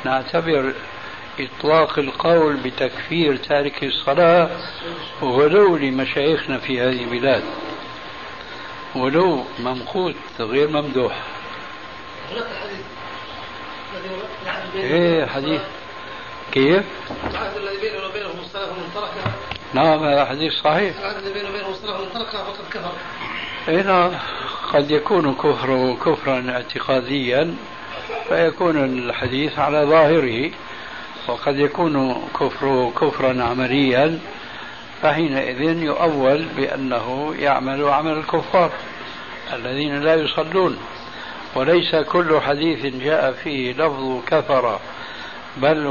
فنعتبر 0.05 0.75
إطلاق 1.41 1.99
القول 1.99 2.57
بتكفير 2.57 3.37
تارك 3.37 3.85
الصلاة 3.85 4.51
غلو 5.23 5.77
لمشايخنا 5.77 6.59
في 6.59 6.81
هذه 6.81 7.05
البلاد. 7.05 7.43
غلو 8.97 9.45
ممقوت 9.59 10.15
غير 10.41 10.69
ممدوح. 10.69 11.23
هناك 12.31 12.45
حديث 12.63 12.85
الذي 13.95 14.15
هو 14.15 14.21
العهد 14.43 14.73
بينه 14.75 14.85
إيه 14.85 15.27
حديث. 15.27 15.61
كيف؟ 16.53 16.85
العهد 17.31 17.57
الذي 17.57 17.81
بينه 17.81 18.07
وبينهم 18.07 18.39
الصلاة 18.41 18.71
ومن 18.71 18.91
تركها 18.95 19.33
نعم 19.75 20.05
هذا 20.05 20.25
حديث 20.25 20.53
صحيح. 20.53 20.99
العهد 20.99 21.17
الذي 21.17 21.33
بينه 21.33 21.49
وبينهم 21.49 21.71
الصلاة 21.73 22.01
ومن 22.01 22.13
تركها 22.13 22.45
فقد 22.45 22.69
كفر 22.73 22.93
إيه 23.69 23.83
نعم. 23.83 24.11
قد 24.73 24.91
يكون 24.91 25.35
كفر 25.35 25.97
كفرا 26.07 26.51
اعتقاديا 26.51 27.55
فيكون 28.29 28.85
الحديث 28.85 29.59
على 29.59 29.85
ظاهره 29.85 30.51
وقد 31.29 31.59
يكون 31.59 32.23
كفر 32.41 32.91
كفرا 33.01 33.43
عمليا 33.43 34.19
فحينئذ 35.03 35.83
يؤول 35.83 36.45
بأنه 36.57 37.35
يعمل 37.39 37.89
عمل 37.89 38.13
الكفار 38.13 38.71
الذين 39.53 40.01
لا 40.01 40.15
يصلون. 40.15 40.79
وليس 41.55 41.95
كل 41.97 42.41
حديث 42.41 42.87
جاء 42.87 43.33
فيه 43.33 43.73
لفظ 43.73 44.25
كفر 44.27 44.79
بل 45.57 45.87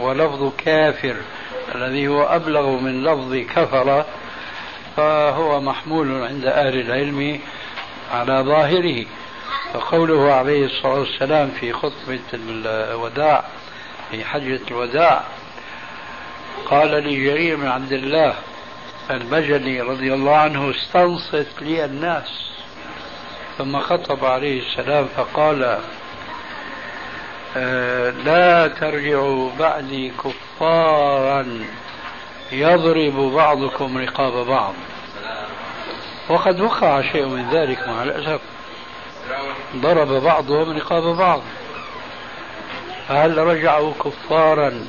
ولفظ 0.00 0.52
كافر 0.64 1.16
الذي 1.74 2.08
هو 2.08 2.22
أبلغ 2.22 2.70
من 2.70 3.04
لفظ 3.04 3.34
كفر 3.34 4.04
فهو 4.96 5.60
محمول 5.60 6.22
عند 6.24 6.46
أهل 6.46 6.80
العلم 6.80 7.40
على 8.12 8.42
ظاهره. 8.46 9.06
فقوله 9.74 10.32
عليه 10.32 10.66
الصلاة 10.66 10.98
والسلام 10.98 11.50
في 11.60 11.72
خطبة 11.72 12.20
الوداع 12.34 13.44
في 14.10 14.24
حجة 14.24 14.60
الوداع 14.70 15.24
قال 16.66 16.90
لجرير 16.90 17.56
بن 17.56 17.66
عبد 17.66 17.92
الله 17.92 18.34
البجلي 19.10 19.80
رضي 19.80 20.14
الله 20.14 20.36
عنه 20.36 20.70
استنصت 20.70 21.62
لي 21.62 21.84
الناس. 21.84 22.50
ثم 23.58 23.80
خطب 23.80 24.24
عليه 24.24 24.62
السلام 24.62 25.06
فقال 25.16 25.78
آه، 27.56 28.10
لا 28.10 28.68
ترجعوا 28.68 29.50
بعدي 29.58 30.12
كفارا 30.24 31.64
يضرب 32.52 33.16
بعضكم 33.16 33.98
رقاب 33.98 34.46
بعض. 34.46 34.74
وقد 36.28 36.60
وقع 36.60 37.02
شيء 37.02 37.26
من 37.26 37.50
ذلك 37.50 37.88
مع 37.88 38.02
الأسف. 38.02 38.40
ضرب 39.76 40.08
بعضهم 40.08 40.76
رقاب 40.76 41.16
بعض. 41.16 41.42
فهل 43.08 43.38
رجعوا 43.38 43.92
كفارا 44.04 44.86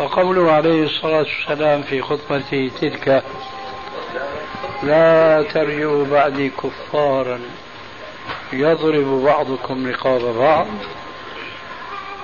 فقوله 0.00 0.52
عليه 0.52 0.84
الصلاة 0.84 1.26
والسلام 1.48 1.82
في 1.82 2.02
خطبته 2.02 2.70
تلك 2.80 3.22
لا 4.82 5.42
ترجعوا 5.42 6.06
بعدي 6.06 6.48
كفارا 6.48 7.40
يضرب 8.52 9.22
بعضكم 9.24 9.86
رقاب 9.86 10.20
بعض. 10.20 10.66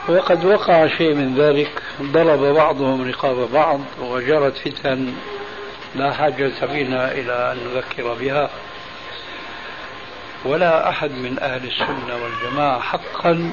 وقد 0.09 0.45
وقع 0.45 0.87
شيء 0.87 1.15
من 1.15 1.35
ذلك 1.35 1.83
ضرب 2.03 2.41
بعضهم 2.41 3.09
رقاب 3.09 3.53
بعض 3.53 3.81
وجرت 4.01 4.57
فتن 4.59 5.13
لا 5.95 6.13
حاجة 6.13 6.53
بنا 6.63 7.13
إلى 7.13 7.53
أن 7.53 7.59
نذكر 7.69 8.15
بها. 8.15 8.51
ولا 10.45 10.89
أحد 10.89 11.11
من 11.11 11.39
أهل 11.39 11.67
السنة 11.67 12.17
والجماعة 12.23 12.81
حقا 12.81 13.51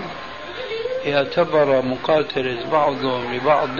يعتبر 1.05 1.81
مقاتلة 1.81 2.69
بعضهم 2.71 3.33
لبعض 3.33 3.79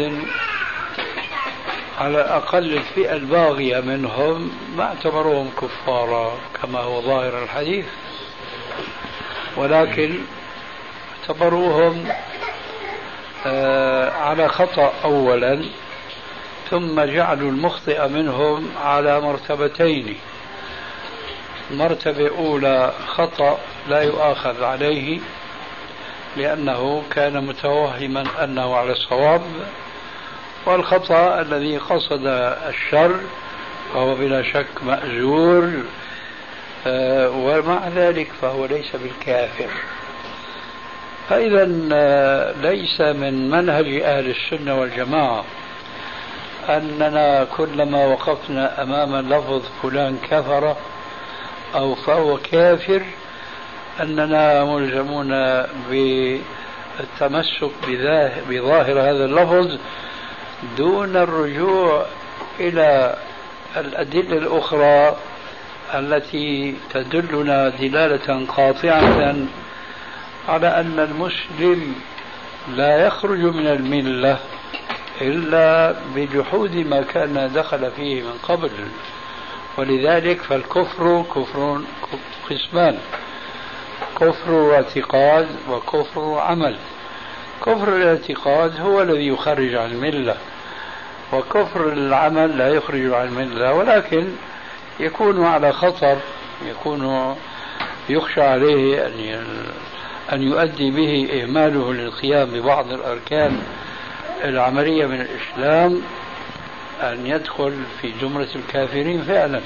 على 2.00 2.22
الأقل 2.22 2.74
الفئة 2.74 3.16
الباغية 3.16 3.80
منهم 3.80 4.52
ما 4.78 4.84
اعتبروهم 4.84 5.50
كفارا 5.62 6.38
كما 6.62 6.80
هو 6.80 7.02
ظاهر 7.02 7.44
الحديث. 7.44 7.86
ولكن 9.58 10.20
اعتبروهم 11.22 12.08
آه، 13.46 14.12
على 14.12 14.48
خطأ 14.48 14.94
أولا 15.04 15.66
ثم 16.70 17.02
جعلوا 17.02 17.52
المخطئ 17.52 18.08
منهم 18.08 18.72
على 18.84 19.20
مرتبتين. 19.20 20.18
مرتبة 21.72 22.30
أولى 22.38 22.94
خطأ 23.08 23.58
لا 23.88 24.02
يؤاخذ 24.02 24.64
عليه 24.64 25.20
لأنه 26.38 27.04
كان 27.12 27.46
متوهما 27.46 28.24
أنه 28.44 28.76
على 28.76 28.92
الصواب 28.92 29.42
والخطأ 30.66 31.42
الذي 31.42 31.78
قصد 31.78 32.26
الشر 32.70 33.20
فهو 33.94 34.16
بلا 34.16 34.44
شك 34.44 34.84
مأجور 34.84 35.72
آه، 36.88 37.30
ومع 37.30 37.88
ذلك 37.88 38.32
فهو 38.42 38.66
ليس 38.66 38.96
بالكافر. 38.96 39.70
فإذا 41.30 41.72
آه، 41.94 42.54
ليس 42.62 43.02
من 43.02 43.50
منهج 43.50 44.02
أهل 44.02 44.30
السنة 44.30 44.80
والجماعة 44.80 45.44
أننا 46.70 47.44
كلما 47.58 48.06
وقفنا 48.06 48.84
أمام 48.84 49.16
لفظ 49.34 49.62
فلان 49.84 50.18
كفر 50.30 50.76
أو 51.76 51.96
فهو 51.96 52.38
كافر 52.38 53.02
أننا 54.02 54.64
ملزمون 54.64 55.30
بالتمسك 55.90 57.72
بظاهر 58.50 59.00
هذا 59.00 59.26
اللفظ 59.26 59.78
دون 60.78 61.16
الرجوع 61.16 62.06
إلى 62.60 63.16
الأدلة 63.78 64.38
الأخرى 64.38 65.18
التي 65.94 66.76
تدلنا 66.94 67.70
دلالة 67.70 68.46
قاطعة 68.46 69.36
على 70.48 70.68
أن 70.68 71.00
المسلم 71.00 71.96
لا 72.76 73.06
يخرج 73.06 73.40
من 73.40 73.68
الملة 73.68 74.38
إلا 75.22 75.96
بجحود 76.16 76.76
ما 76.76 77.02
كان 77.02 77.52
دخل 77.56 77.92
فيه 77.92 78.22
من 78.22 78.38
قبل 78.44 78.72
ولذلك 79.78 80.42
فالكفر 80.42 81.26
كفر 81.36 81.82
قسمان 82.50 82.98
كفر 84.20 84.76
اعتقاد 84.76 85.48
وكفر 85.70 86.40
عمل 86.40 86.76
كفر 87.66 87.96
الاعتقاد 87.96 88.82
هو 88.82 89.02
الذي 89.02 89.28
يخرج 89.28 89.76
عن 89.76 89.92
الملة 89.92 90.36
وكفر 91.34 91.94
العمل 91.94 92.58
لا 92.58 92.70
يخرج 92.70 93.14
عن 93.14 93.28
الملة 93.28 93.74
ولكن 93.74 94.28
يكون 95.00 95.46
على 95.46 95.74
خطر 95.74 96.18
يكون 96.66 97.36
يخشى 98.10 98.42
عليه 98.42 99.08
أن 99.08 99.44
أن 100.34 100.42
يؤدي 100.42 100.92
به 100.92 101.42
إهماله 101.42 101.94
للقيام 101.94 102.50
ببعض 102.50 102.92
الأركان 102.92 103.62
العملية 104.44 105.06
من 105.06 105.22
الإسلام 105.22 106.02
أن 107.02 107.28
يدخل 107.28 107.74
في 108.02 108.14
زمرة 108.22 108.48
الكافرين 108.56 109.22
فعلا. 109.22 109.62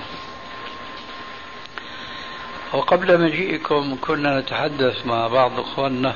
وقبل 2.74 3.22
مجيئكم 3.22 3.98
كنا 4.02 4.40
نتحدث 4.40 5.06
مع 5.06 5.28
بعض 5.28 5.60
إخواننا 5.60 6.16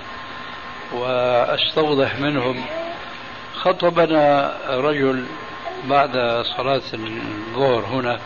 وأستوضح 0.94 2.20
منهم 2.20 2.66
خطبنا 3.56 4.58
رجل 4.70 5.26
بعد 5.86 6.12
صلاة 6.58 6.82
الظهر 6.94 7.86
هنا. 7.86 8.20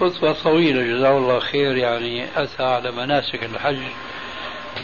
خطبة 0.00 0.32
طويلة 0.32 0.82
جزاه 0.82 1.18
الله 1.18 1.38
خير 1.38 1.76
يعني 1.76 2.26
أتى 2.36 2.62
على 2.62 2.90
مناسك 2.90 3.44
الحج 3.44 3.82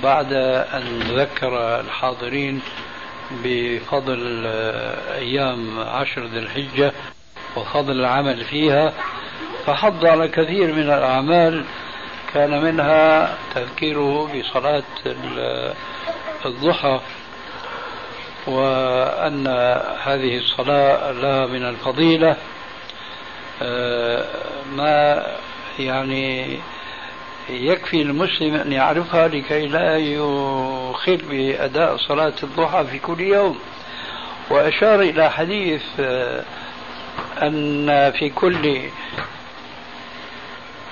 بعد 0.03 0.33
أن 0.73 1.03
ذكر 1.03 1.81
الحاضرين 1.81 2.61
بفضل 3.45 4.47
أيام 5.15 5.81
عشر 5.81 6.25
ذي 6.25 6.39
الحجة 6.39 6.93
وفضل 7.57 8.01
العمل 8.01 8.45
فيها. 8.45 8.93
فحض 9.67 10.07
على 10.07 10.29
كثير 10.29 10.73
من 10.73 10.83
الأعمال 10.83 11.65
كان 12.35 12.63
منها 12.63 13.35
تذكيره 13.55 14.31
بصلاة 14.35 14.83
الضحى 16.47 17.01
وأن 18.47 19.47
هذه 20.03 20.37
الصلاة 20.39 21.13
لها 21.13 21.47
من 21.47 21.65
الفضيلة. 21.65 22.37
آه، 23.63 24.25
ما 24.77 25.27
يعني 25.79 26.59
يكفي 27.49 28.03
المسلم 28.03 28.55
أن 28.55 28.73
يعرفها 28.73 29.29
لكي 29.29 29.67
لا 29.67 29.97
يخل 29.97 31.17
بأداء 31.17 31.97
صلاة 31.97 32.35
الضحى 32.43 32.85
في 32.85 32.99
كل 32.99 33.21
يوم. 33.21 33.59
وأشار 34.51 35.01
إلى 35.01 35.31
حديث 35.31 35.83
آه، 36.01 36.45
أن 37.43 38.11
في 38.11 38.31
كل 38.31 38.81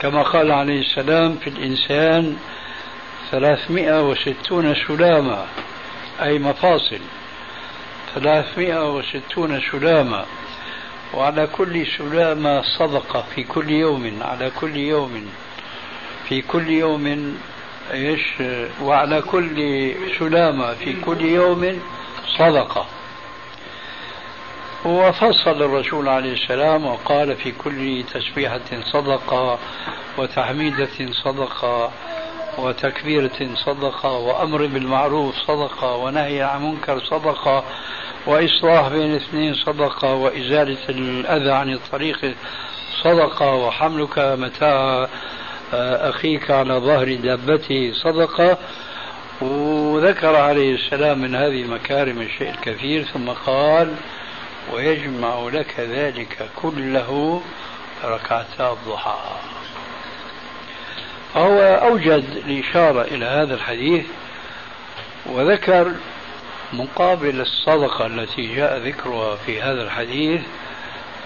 كما 0.00 0.22
قال 0.22 0.52
عليه 0.52 0.80
السلام 0.80 1.36
في 1.36 1.50
الإنسان 1.50 2.36
ثلاثمائة 3.30 4.08
وستون 4.10 4.74
سلامة 4.74 5.44
أي 6.22 6.38
مفاصل. 6.38 7.00
ثلاثمائة 8.14 8.96
وستون 8.96 9.60
سلامة 9.72 10.24
وعلى 11.14 11.46
كل 11.46 11.86
سلامة 11.98 12.62
صدقة 12.62 13.24
في 13.34 13.44
كل 13.44 13.70
يوم 13.70 14.18
على 14.22 14.50
كل 14.60 14.76
يوم 14.76 15.26
في 16.28 16.42
كل 16.42 16.68
يوم 16.70 17.36
إيش؟ 17.92 18.34
وعلى 18.82 19.22
كل 19.22 19.56
سلامة 20.18 20.74
في 20.74 21.00
كل 21.00 21.20
يوم 21.20 21.80
صدقة. 22.38 22.86
وفصل 24.84 25.62
الرسول 25.62 26.08
عليه 26.08 26.32
السلام 26.32 26.86
وقال 26.86 27.36
في 27.36 27.52
كل 27.52 28.04
تسبيحة 28.14 28.60
صدقة 28.92 29.58
وتحميدة 30.18 31.12
صدقة 31.24 31.90
وتكبيرة 32.58 33.54
صدقة 33.54 34.12
وأمر 34.12 34.66
بالمعروف 34.66 35.34
صدقة 35.34 35.96
ونهي 35.96 36.42
عن 36.42 36.62
منكر 36.62 37.00
صدقة 37.00 37.64
وإصلاح 38.26 38.88
بين 38.88 39.14
اثنين 39.14 39.54
صدقة 39.54 40.14
وإزالة 40.14 40.88
الأذى 40.88 41.50
عن 41.50 41.72
الطريق 41.72 42.34
صدقة 43.02 43.54
وحملك 43.54 44.18
متاع 44.18 45.08
أخيك 45.72 46.50
على 46.50 46.74
ظهر 46.74 47.14
دابته 47.14 47.92
صدقة. 47.92 48.58
وذكر 49.40 50.36
عليه 50.36 50.74
السلام 50.74 51.18
من 51.18 51.34
هذه 51.34 51.62
المكارم 51.62 52.20
الشيء 52.20 52.50
الكثير 52.50 53.02
ثم 53.02 53.28
قال 53.28 53.94
ويجمع 54.72 55.48
لك 55.52 55.80
ذلك 55.80 56.48
كله 56.56 57.42
ركعتا 58.04 58.72
الضحى. 58.72 59.18
فهو 61.34 61.60
أوجد 61.60 62.24
الإشارة 62.46 63.02
إلى 63.02 63.24
هذا 63.24 63.54
الحديث 63.54 64.06
وذكر 65.26 65.94
مقابل 66.72 67.40
الصدقة 67.40 68.06
التي 68.06 68.54
جاء 68.54 68.78
ذكرها 68.78 69.36
في 69.36 69.62
هذا 69.62 69.82
الحديث 69.82 70.42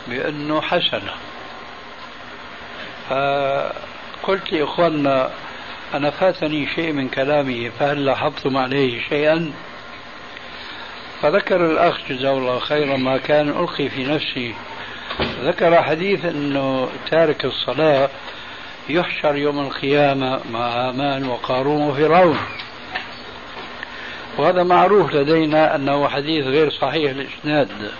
بأنه 0.08 0.60
حسنة. 0.60 1.12
فقلت 3.10 4.52
لإخواننا 4.52 5.30
أنا 5.94 6.10
فاتني 6.10 6.66
شيء 6.74 6.92
من 6.92 7.08
كلامه 7.08 7.70
فهل 7.78 8.04
لاحظتم 8.04 8.56
عليه 8.56 9.08
شيئا؟ 9.08 9.52
فذكر 11.22 11.66
الأخ 11.66 11.98
جزاه 12.08 12.32
الله 12.32 12.58
خيرا 12.58 12.96
ما 12.96 13.18
كان 13.18 13.48
ألقي 13.48 13.88
في 13.88 14.04
نفسي. 14.04 14.54
ذكر 15.44 15.82
حديث 15.82 16.24
أنه 16.24 16.88
تارك 17.10 17.44
الصلاة 17.44 18.08
يحشر 18.88 19.36
يوم 19.36 19.60
القيامة 19.60 20.40
مع 20.52 20.68
هامان 20.68 21.28
وقارون 21.28 21.82
وفرعون. 21.82 22.38
وهذا 24.38 24.62
معروف 24.62 25.14
لدينا 25.14 25.74
أنه 25.74 26.08
حديث 26.08 26.46
غير 26.46 26.70
صحيح 26.70 27.10
الإسناد 27.10 27.92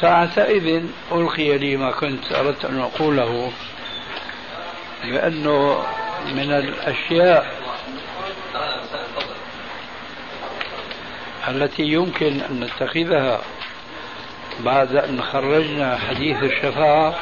ساعتئذ 0.00 0.82
ألقي 1.12 1.58
لي 1.58 1.76
ما 1.76 1.90
كنت 1.90 2.32
أردت 2.32 2.64
أن 2.64 2.80
أقوله 2.80 3.52
بأنه 5.04 5.84
من 6.34 6.52
الأشياء 6.52 7.65
التي 11.48 11.82
يمكن 11.82 12.40
أن 12.40 12.60
نتخذها 12.60 13.40
بعد 14.60 14.96
أن 14.96 15.22
خرجنا 15.22 15.98
حديث 15.98 16.42
الشفاعة 16.42 17.14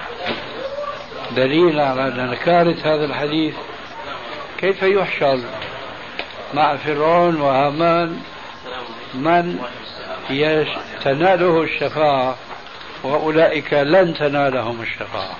دليل 1.36 1.80
على 1.80 2.10
نكارة 2.32 2.76
هذا 2.84 3.04
الحديث. 3.04 3.54
كيف 4.60 4.82
يحشر 4.82 5.40
مع 6.54 6.76
فرعون 6.76 7.40
وهامان؟ 7.40 8.22
من 9.14 9.58
تناله 11.04 11.62
الشفاعة 11.62 12.36
وأولئك 13.04 13.72
لن 13.72 14.14
تنالهم 14.14 14.82
الشفاعة 14.82 15.36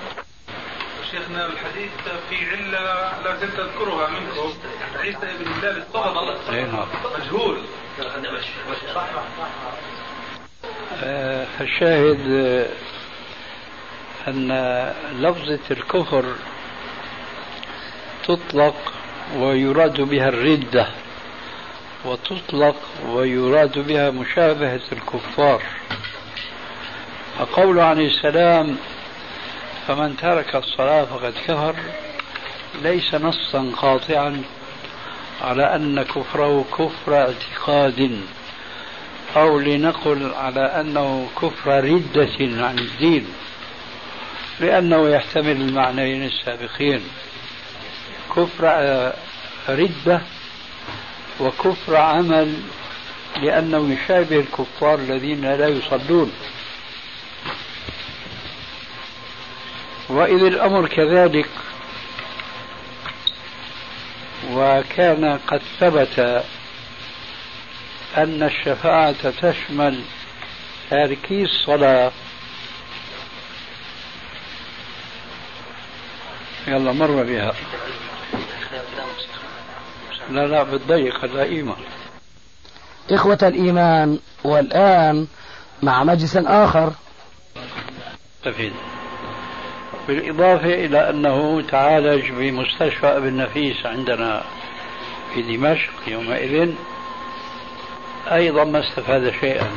شيخنا 1.11 1.47
الحديث 1.47 1.91
في 2.31 2.37
علة 2.51 3.23
لا 3.25 3.37
تذكرها 3.37 4.11
منكم 4.11 4.53
عيسى 5.01 5.19
بن 5.41 5.69
الصغر 5.69 6.37
نعم. 6.51 6.87
مجهول. 7.19 7.59
فالشاهد 11.59 12.21
أن 14.29 14.49
لفظة 15.21 15.59
الكفر 15.71 16.25
تطلق 18.25 18.75
ويراد 19.37 20.01
بها 20.01 20.29
الردة 20.29 20.87
وتطلق 22.05 22.77
ويراد 23.07 23.79
بها 23.79 24.11
مشابهة 24.11 24.81
الكفار. 24.93 25.63
فقول 27.39 27.81
عليه 27.81 28.07
السلام 28.07 28.77
فمن 29.89 30.17
ترك 30.17 30.57
الصلاة 30.57 31.05
فقد 31.05 31.35
كفر 31.47 31.75
ليس 32.83 33.15
نصا 33.15 33.73
قاطعا 33.77 34.43
على 35.45 35.75
أن 35.77 36.03
كفره 36.03 36.65
كفر 36.79 37.15
اعتقاد 37.17 38.21
أو 39.37 39.59
لنقل 39.59 40.33
على 40.35 40.61
أنه 40.61 41.29
كفر 41.43 41.85
ردة 41.85 42.65
عن 42.67 42.79
الدين 42.79 43.27
لأنه 44.61 45.09
يحتمل 45.09 45.61
المعنيين 45.61 46.25
السابقين. 46.25 47.01
كفر 48.37 49.13
ردة 49.69 50.21
وكفر 51.41 51.97
عمل 51.97 52.55
لأنه 53.43 53.93
يشابه 53.95 54.37
الكفار 54.37 54.99
الذين 54.99 55.41
لا 55.41 55.69
يصلون. 55.69 56.33
وإذ 60.09 60.43
الأمر 60.45 60.89
كذلك 60.89 61.49
وكان 64.53 65.39
قد 65.47 65.63
ثبت 65.81 66.45
أن 68.17 68.43
الشفاعة 68.43 69.31
تشمل 69.31 70.03
تاركي 70.91 71.43
الصلاة. 71.43 72.13
يلا 76.67 76.93
مر 76.93 77.23
بها. 77.23 77.53
لا 80.31 80.47
لا 80.47 80.63
بالضيق 80.63 81.25
اللئيمة 81.25 81.77
إخوة 83.11 83.39
الإيمان 83.43 84.19
والآن 84.45 85.27
مع 85.83 86.05
مجلس 86.05 86.37
آخر. 86.37 86.93
تفيد 88.45 88.73
بالإضافة 90.09 90.75
إلى 90.75 91.11
أنه 91.11 91.63
تعالج 91.69 92.31
بمستشفى 92.31 93.07
ابن 93.07 93.37
نفيس 93.37 93.87
عندنا 93.87 94.45
في 95.35 95.43
دمشق 95.43 95.93
يومئذ 96.07 96.71
أيضا 98.33 98.65
ما 98.65 98.81
استفاد 98.81 99.35
شيئا. 99.41 99.69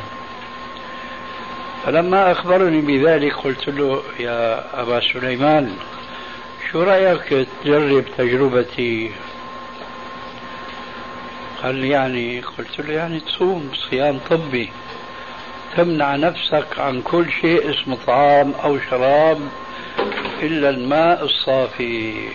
فلما 1.86 2.32
أخبرني 2.32 2.80
بذلك 2.80 3.36
قلت 3.36 3.68
له 3.68 4.02
يا 4.20 4.64
أبا 4.82 5.00
سليمان 5.12 5.76
شو 6.72 6.82
رأيك 6.82 7.46
تجرب 7.64 8.04
تجربتي؟ 8.18 9.10
قال 11.62 11.74
لي 11.74 11.88
يعني؟ 11.88 12.40
قلت 12.40 12.80
له 12.80 12.94
يعني 12.94 13.20
تصوم 13.20 13.70
صيام 13.90 14.18
طبي 14.30 14.70
تمنع 15.76 16.16
نفسك 16.16 16.78
عن 16.78 17.02
كل 17.02 17.32
شيء 17.40 17.70
اسمه 17.70 17.98
طعام 18.06 18.52
أو 18.64 18.78
شراب 18.90 19.40
إلا 20.42 20.70
الماء 20.70 21.24
الصافي. 21.24 22.28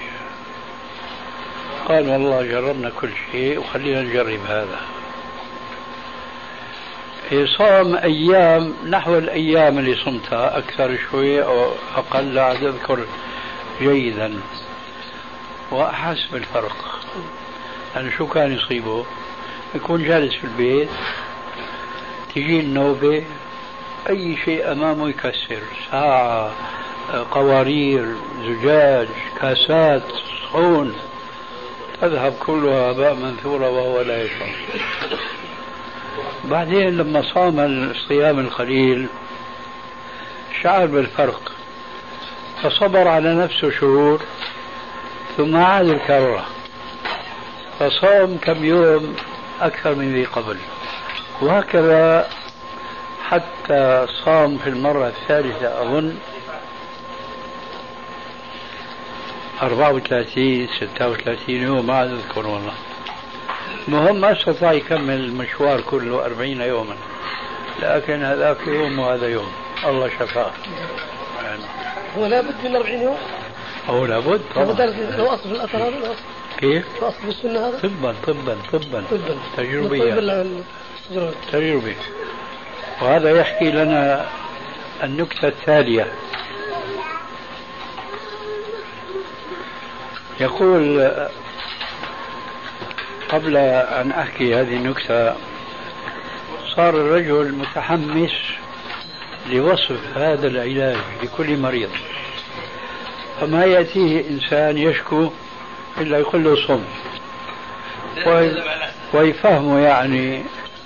قال 1.87 2.09
والله 2.09 2.43
جربنا 2.43 2.89
كل 2.89 3.09
شيء 3.31 3.59
وخلينا 3.59 4.01
نجرب 4.01 4.39
هذا. 4.47 4.79
صام 7.57 7.95
أيام 7.95 8.73
نحو 8.89 9.17
الأيام 9.17 9.79
اللي 9.79 9.95
صمتها 9.95 10.57
أكثر 10.57 10.97
شوي 11.11 11.43
أو 11.43 11.71
أقل 11.95 12.33
لا 12.33 12.51
أذكر 12.51 13.05
جيدا. 13.81 14.39
وأحس 15.71 16.25
بالفرق. 16.31 16.99
يعني 17.95 18.11
شو 18.11 18.27
كان 18.27 18.53
يصيبه؟ 18.53 19.05
يكون 19.75 20.03
جالس 20.03 20.35
في 20.35 20.43
البيت 20.43 20.89
تجي 22.35 22.59
النوبة 22.59 23.23
أي 24.09 24.37
شيء 24.45 24.71
أمامه 24.71 25.09
يكسر 25.09 25.61
ساعة 25.91 26.51
قوارير 27.31 28.15
زجاج 28.41 29.07
كاسات 29.41 30.03
صحون 30.43 30.95
تذهب 32.01 32.33
كلها 32.39 32.91
هباء 32.91 33.13
منثورة 33.13 33.69
وهو 33.69 34.01
لا 34.01 34.23
يشعر. 34.23 34.55
بعدين 36.43 36.97
لما 36.97 37.21
صام 37.33 37.59
الصيام 37.59 38.39
القليل 38.39 39.07
شعر 40.63 40.85
بالفرق. 40.85 41.51
فصبر 42.63 43.07
على 43.07 43.35
نفسه 43.35 43.69
شهور 43.71 44.21
ثم 45.37 45.55
عاد 45.55 45.87
الكرة. 45.87 46.45
فصام 47.79 48.37
كم 48.37 48.65
يوم 48.65 49.15
أكثر 49.61 49.95
من 49.95 50.13
ذي 50.13 50.25
قبل. 50.25 50.57
وهكذا 51.41 52.29
حتى 53.23 54.07
صام 54.25 54.57
في 54.57 54.69
المرة 54.69 55.07
الثالثة 55.07 55.81
أظن. 55.81 56.17
34 59.61 60.67
36 60.79 61.55
يوم 61.55 61.87
ما 61.87 62.03
أذكر 62.03 62.47
والله. 62.47 62.73
المهم 63.87 64.21
ما 64.21 64.31
استطاع 64.31 64.73
يكمل 64.73 65.13
المشوار 65.13 65.81
كله 65.81 66.25
40 66.25 66.61
يوما. 66.61 66.95
لكن 67.81 68.23
هذاك 68.23 68.67
يوم 68.67 68.99
وهذا 68.99 69.27
يوم. 69.27 69.51
الله 69.85 70.09
شفاه. 70.09 70.51
يعني. 71.43 71.63
هو 72.17 72.25
لابد 72.25 72.55
من 72.63 72.75
40 72.75 73.01
يوم؟ 73.01 73.17
هو 73.89 74.05
لابد 74.05 74.41
طبعا. 74.55 74.85
لو 75.17 75.25
اصل 75.25 75.49
في 75.49 75.55
الأثر 75.55 75.77
هذا؟ 75.77 76.15
كيف؟ 76.57 76.85
لو 77.01 77.07
اصل 77.07 77.17
في 77.21 77.29
السنة 77.29 77.67
هذا؟ 77.67 77.79
طبا 77.79 78.15
طبا 78.27 78.57
طبا. 78.71 79.03
طبا. 79.11 79.37
تجربيا 79.57 80.45
تجربي 81.51 81.95
وهذا 83.01 83.29
يحكي 83.39 83.71
لنا 83.71 84.25
النكتة 85.03 85.47
التالية. 85.47 86.13
يقول 90.39 91.11
قبل 93.29 93.57
أن 93.57 94.11
أحكي 94.11 94.55
هذه 94.55 94.75
النكتة 94.75 95.35
صار 96.75 96.89
الرجل 96.89 97.51
متحمس 97.55 98.31
لوصف 99.49 100.17
هذا 100.17 100.47
العلاج 100.47 100.97
لكل 101.23 101.57
مريض. 101.57 101.89
فما 103.41 103.65
يأتيه 103.65 104.29
إنسان 104.29 104.77
يشكو 104.77 105.29
إلا 105.97 106.17
يقول 106.17 106.43
له 106.43 106.67
صم. 106.67 106.83
ويفهمه 109.13 109.79
يعني 109.79 110.43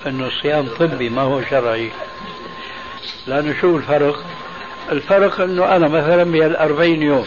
أنه 0.08 0.28
الصيام 0.28 0.68
طبي 0.80 1.10
ما 1.10 1.22
هو 1.22 1.41
شرعي. 1.41 1.91
لأنه 3.28 3.56
شو 3.62 3.78
الفرق. 3.78 4.24
الفرق 4.91 5.41
أنه 5.41 5.76
أنا 5.76 5.88
مثلا 5.88 6.24
بهالأربعين 6.24 7.02
يوم. 7.02 7.26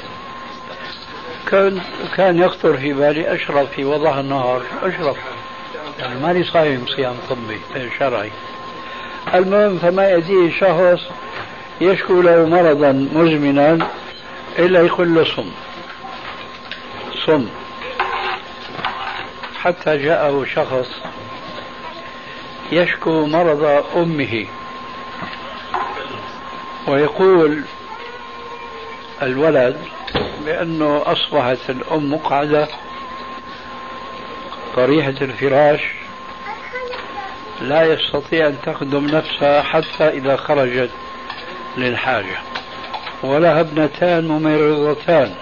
كان 1.51 1.81
كان 2.17 2.39
يخطر 2.39 2.77
في 2.77 2.93
بالي 2.93 3.35
أشرب 3.35 3.67
في 3.67 3.85
وضح 3.85 4.17
النهار 4.17 4.63
أشرب. 4.83 5.17
يعني 5.99 6.21
ماني 6.21 6.45
صايم 6.45 6.87
صيام 6.97 7.17
طبي 7.31 7.61
شرعي. 7.99 8.31
المهم 9.35 9.79
فما 9.79 10.03
يأتيه 10.09 10.51
شخص 10.61 11.01
يشكو 11.81 12.21
له 12.21 12.47
مرضا 12.47 12.93
مزمنا 12.93 13.89
إلا 14.59 14.81
يقول 14.81 15.15
له 15.15 15.25
صم. 15.25 15.51
صم. 17.27 17.49
حتى 19.61 19.97
جاءه 19.97 20.45
شخص 20.55 20.89
يشكو 22.73 23.27
مرض 23.27 23.85
أمه. 23.97 24.47
ويقول 26.89 27.63
الولد 29.23 29.77
بأنه 30.45 31.03
أصبحت 31.07 31.71
الأم 31.71 32.13
مقعدة 32.13 32.69
طريحة 34.77 35.15
الفراش 35.23 35.81
لا 37.61 37.83
يستطيع 37.83 38.47
أن 38.47 38.57
تخدم 38.63 39.07
نفسها 39.07 39.63
حتى 39.63 40.09
إذا 40.09 40.37
خرجت 40.37 40.91
للحاجة. 41.77 42.39
ولها 43.23 43.61
ابنتان 43.61 44.29
ممرضتان. 44.29 45.35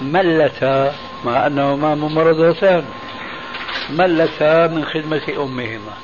ملتا 0.00 0.94
مع 1.24 1.46
أنهما 1.46 1.94
ممرضتان. 1.94 2.84
ملتا 3.90 4.66
من 4.66 4.84
خدمة 4.84 5.44
أمهما. 5.44 5.94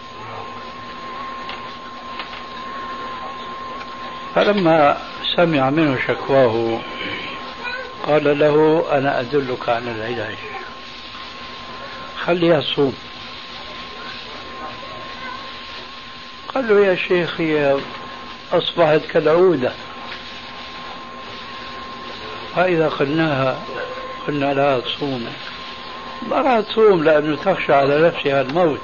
فلما 4.35 4.97
سمع 5.37 5.71
منه 5.71 5.99
شكواه 6.09 6.79
قال 8.07 8.39
له 8.39 8.87
أنا 8.93 9.21
أدلك 9.21 9.69
على 9.69 9.91
العلاج. 9.91 10.37
خليها 12.25 12.61
تصوم 12.61 12.95
قال 16.55 16.69
له 16.69 16.87
يا 16.87 16.95
شيخ 16.95 17.41
هي 17.41 17.77
أصبحت 18.53 19.01
كالعودة. 19.11 19.73
فإذا 22.57 22.89
قلناها 22.89 23.63
قلنا 24.27 24.55
لها 24.55 24.81
تصوم. 24.81 25.27
ما 26.29 26.37
راح 26.37 26.61
تصوم 26.61 27.05
لأنه 27.05 27.37
تخشى 27.37 27.73
على 27.73 28.09
نفسها 28.09 28.41
الموت. 28.41 28.81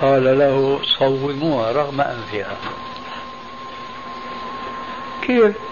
قال 0.00 0.38
له 0.38 0.80
صوموها 0.98 1.72
رغم 1.72 2.00
أنفها. 2.00 2.56
كيف؟ 5.22 5.71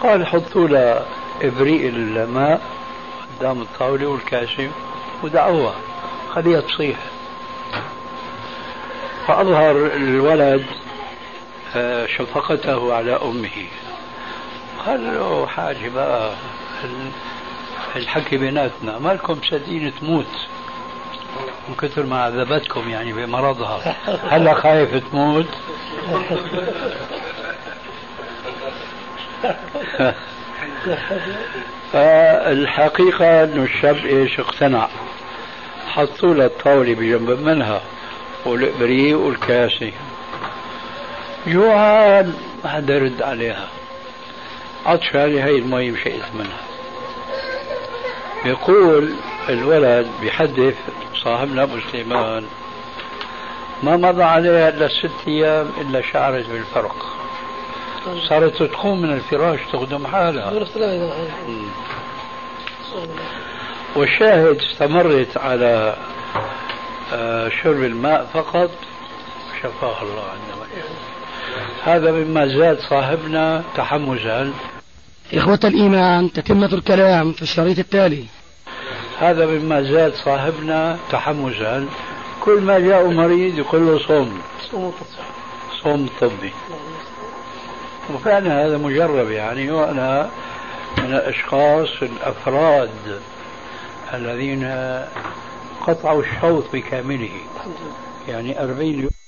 قال 0.00 0.26
حطوا 0.26 0.68
له 0.68 1.06
ابريق 1.42 1.94
الماء 1.94 2.60
قدام 3.38 3.62
الطاولة 3.62 4.06
والكاسة 4.06 4.70
ودعوها. 5.22 5.74
خليها 6.34 6.60
تصيح. 6.60 6.96
فأظهر 9.26 9.70
الولد 9.86 10.66
آه، 11.76 12.06
شفقته 12.06 12.94
على 12.94 13.12
أمه. 13.16 13.66
قال 14.86 15.14
له 15.14 15.46
حاجة 15.46 15.88
بقى 15.94 16.30
الحكي 17.96 18.36
بيناتنا؟ 18.36 18.98
مالكم 18.98 19.38
مصدقين 19.42 19.92
تموت؟ 20.00 20.26
من 21.68 21.74
كثر 21.74 22.06
ما 22.06 22.22
عذبتكم 22.22 22.88
يعني 22.90 23.12
بمرضها. 23.12 23.96
هلا 24.30 24.54
خايف 24.54 24.94
تموت؟ 25.10 25.46
فالحقيقة 31.92 33.44
أنه 33.44 33.62
الشاب 33.62 33.96
إيش 33.96 34.40
اقتنع. 34.40 34.88
حطوا 35.88 36.34
له 36.34 36.44
الطاولة 36.44 36.94
بجنب 36.94 37.30
منها 37.30 37.80
والإبريق 38.44 39.18
والكاسة 39.18 39.92
جوعان 41.46 42.34
ما 42.64 42.70
حدا 42.70 42.94
يرد 42.94 43.22
عليها. 43.22 43.68
عطشان 44.86 45.38
هي 45.38 45.58
المي 45.58 45.90
مشيت 45.90 46.22
منها. 46.34 46.60
يقول 48.44 49.14
الولد 49.48 50.10
بيحدث 50.20 50.74
صاحبنا 51.24 51.62
أبو 51.62 51.76
سليمان 51.92 52.46
ما 53.82 53.96
مضى 53.96 54.22
عليها 54.22 54.68
إلا 54.68 54.88
ست 54.88 55.28
أيام 55.28 55.70
إلا 55.80 56.02
شعرت 56.12 56.46
بالفرق. 56.46 57.19
صارت 58.28 58.62
تقوم 58.62 59.02
من 59.02 59.12
الفراش 59.12 59.60
تخدم 59.72 60.06
حالها. 60.06 60.52
والشاهد 63.96 64.56
استمرت 64.56 65.36
على 65.36 65.96
آه، 67.12 67.48
شرب 67.62 67.82
الماء 67.84 68.24
فقط. 68.32 68.70
شفاه 69.62 70.02
الله 70.02 70.22
عندما 70.22 70.66
هذا 71.84 72.10
مما 72.12 72.46
زاد 72.46 72.78
صاحبنا 72.78 73.62
تحمسا 73.76 74.52
إخوة 75.34 75.60
الإيمان 75.64 76.32
تتمة 76.32 76.74
الكلام 76.74 77.32
في 77.32 77.42
الشريط 77.42 77.78
التالي. 77.78 78.24
هذا 79.18 79.46
مما 79.46 79.82
زاد 79.82 80.14
صاحبنا 80.14 80.98
تحمسا 81.10 81.86
كل 82.40 82.60
ما 82.60 82.78
جاء 82.78 83.06
مريض 83.06 83.58
يقول 83.58 83.86
له 83.86 83.98
صوم 83.98 84.40
صوم 85.82 86.08
طبي 86.20 86.52
وفعلا 88.14 88.66
هذا 88.66 88.78
مجرب 88.78 89.30
يعني 89.30 89.70
وأنا 89.70 90.30
من 90.98 91.14
الأشخاص 91.14 91.88
الأفراد 92.02 93.20
الذين 94.14 94.64
قطعوا 95.86 96.22
الشوط 96.22 96.64
بكامله. 96.72 97.30
يعني 98.28 98.62
أربعين 98.62 99.00
يوم 99.00 99.19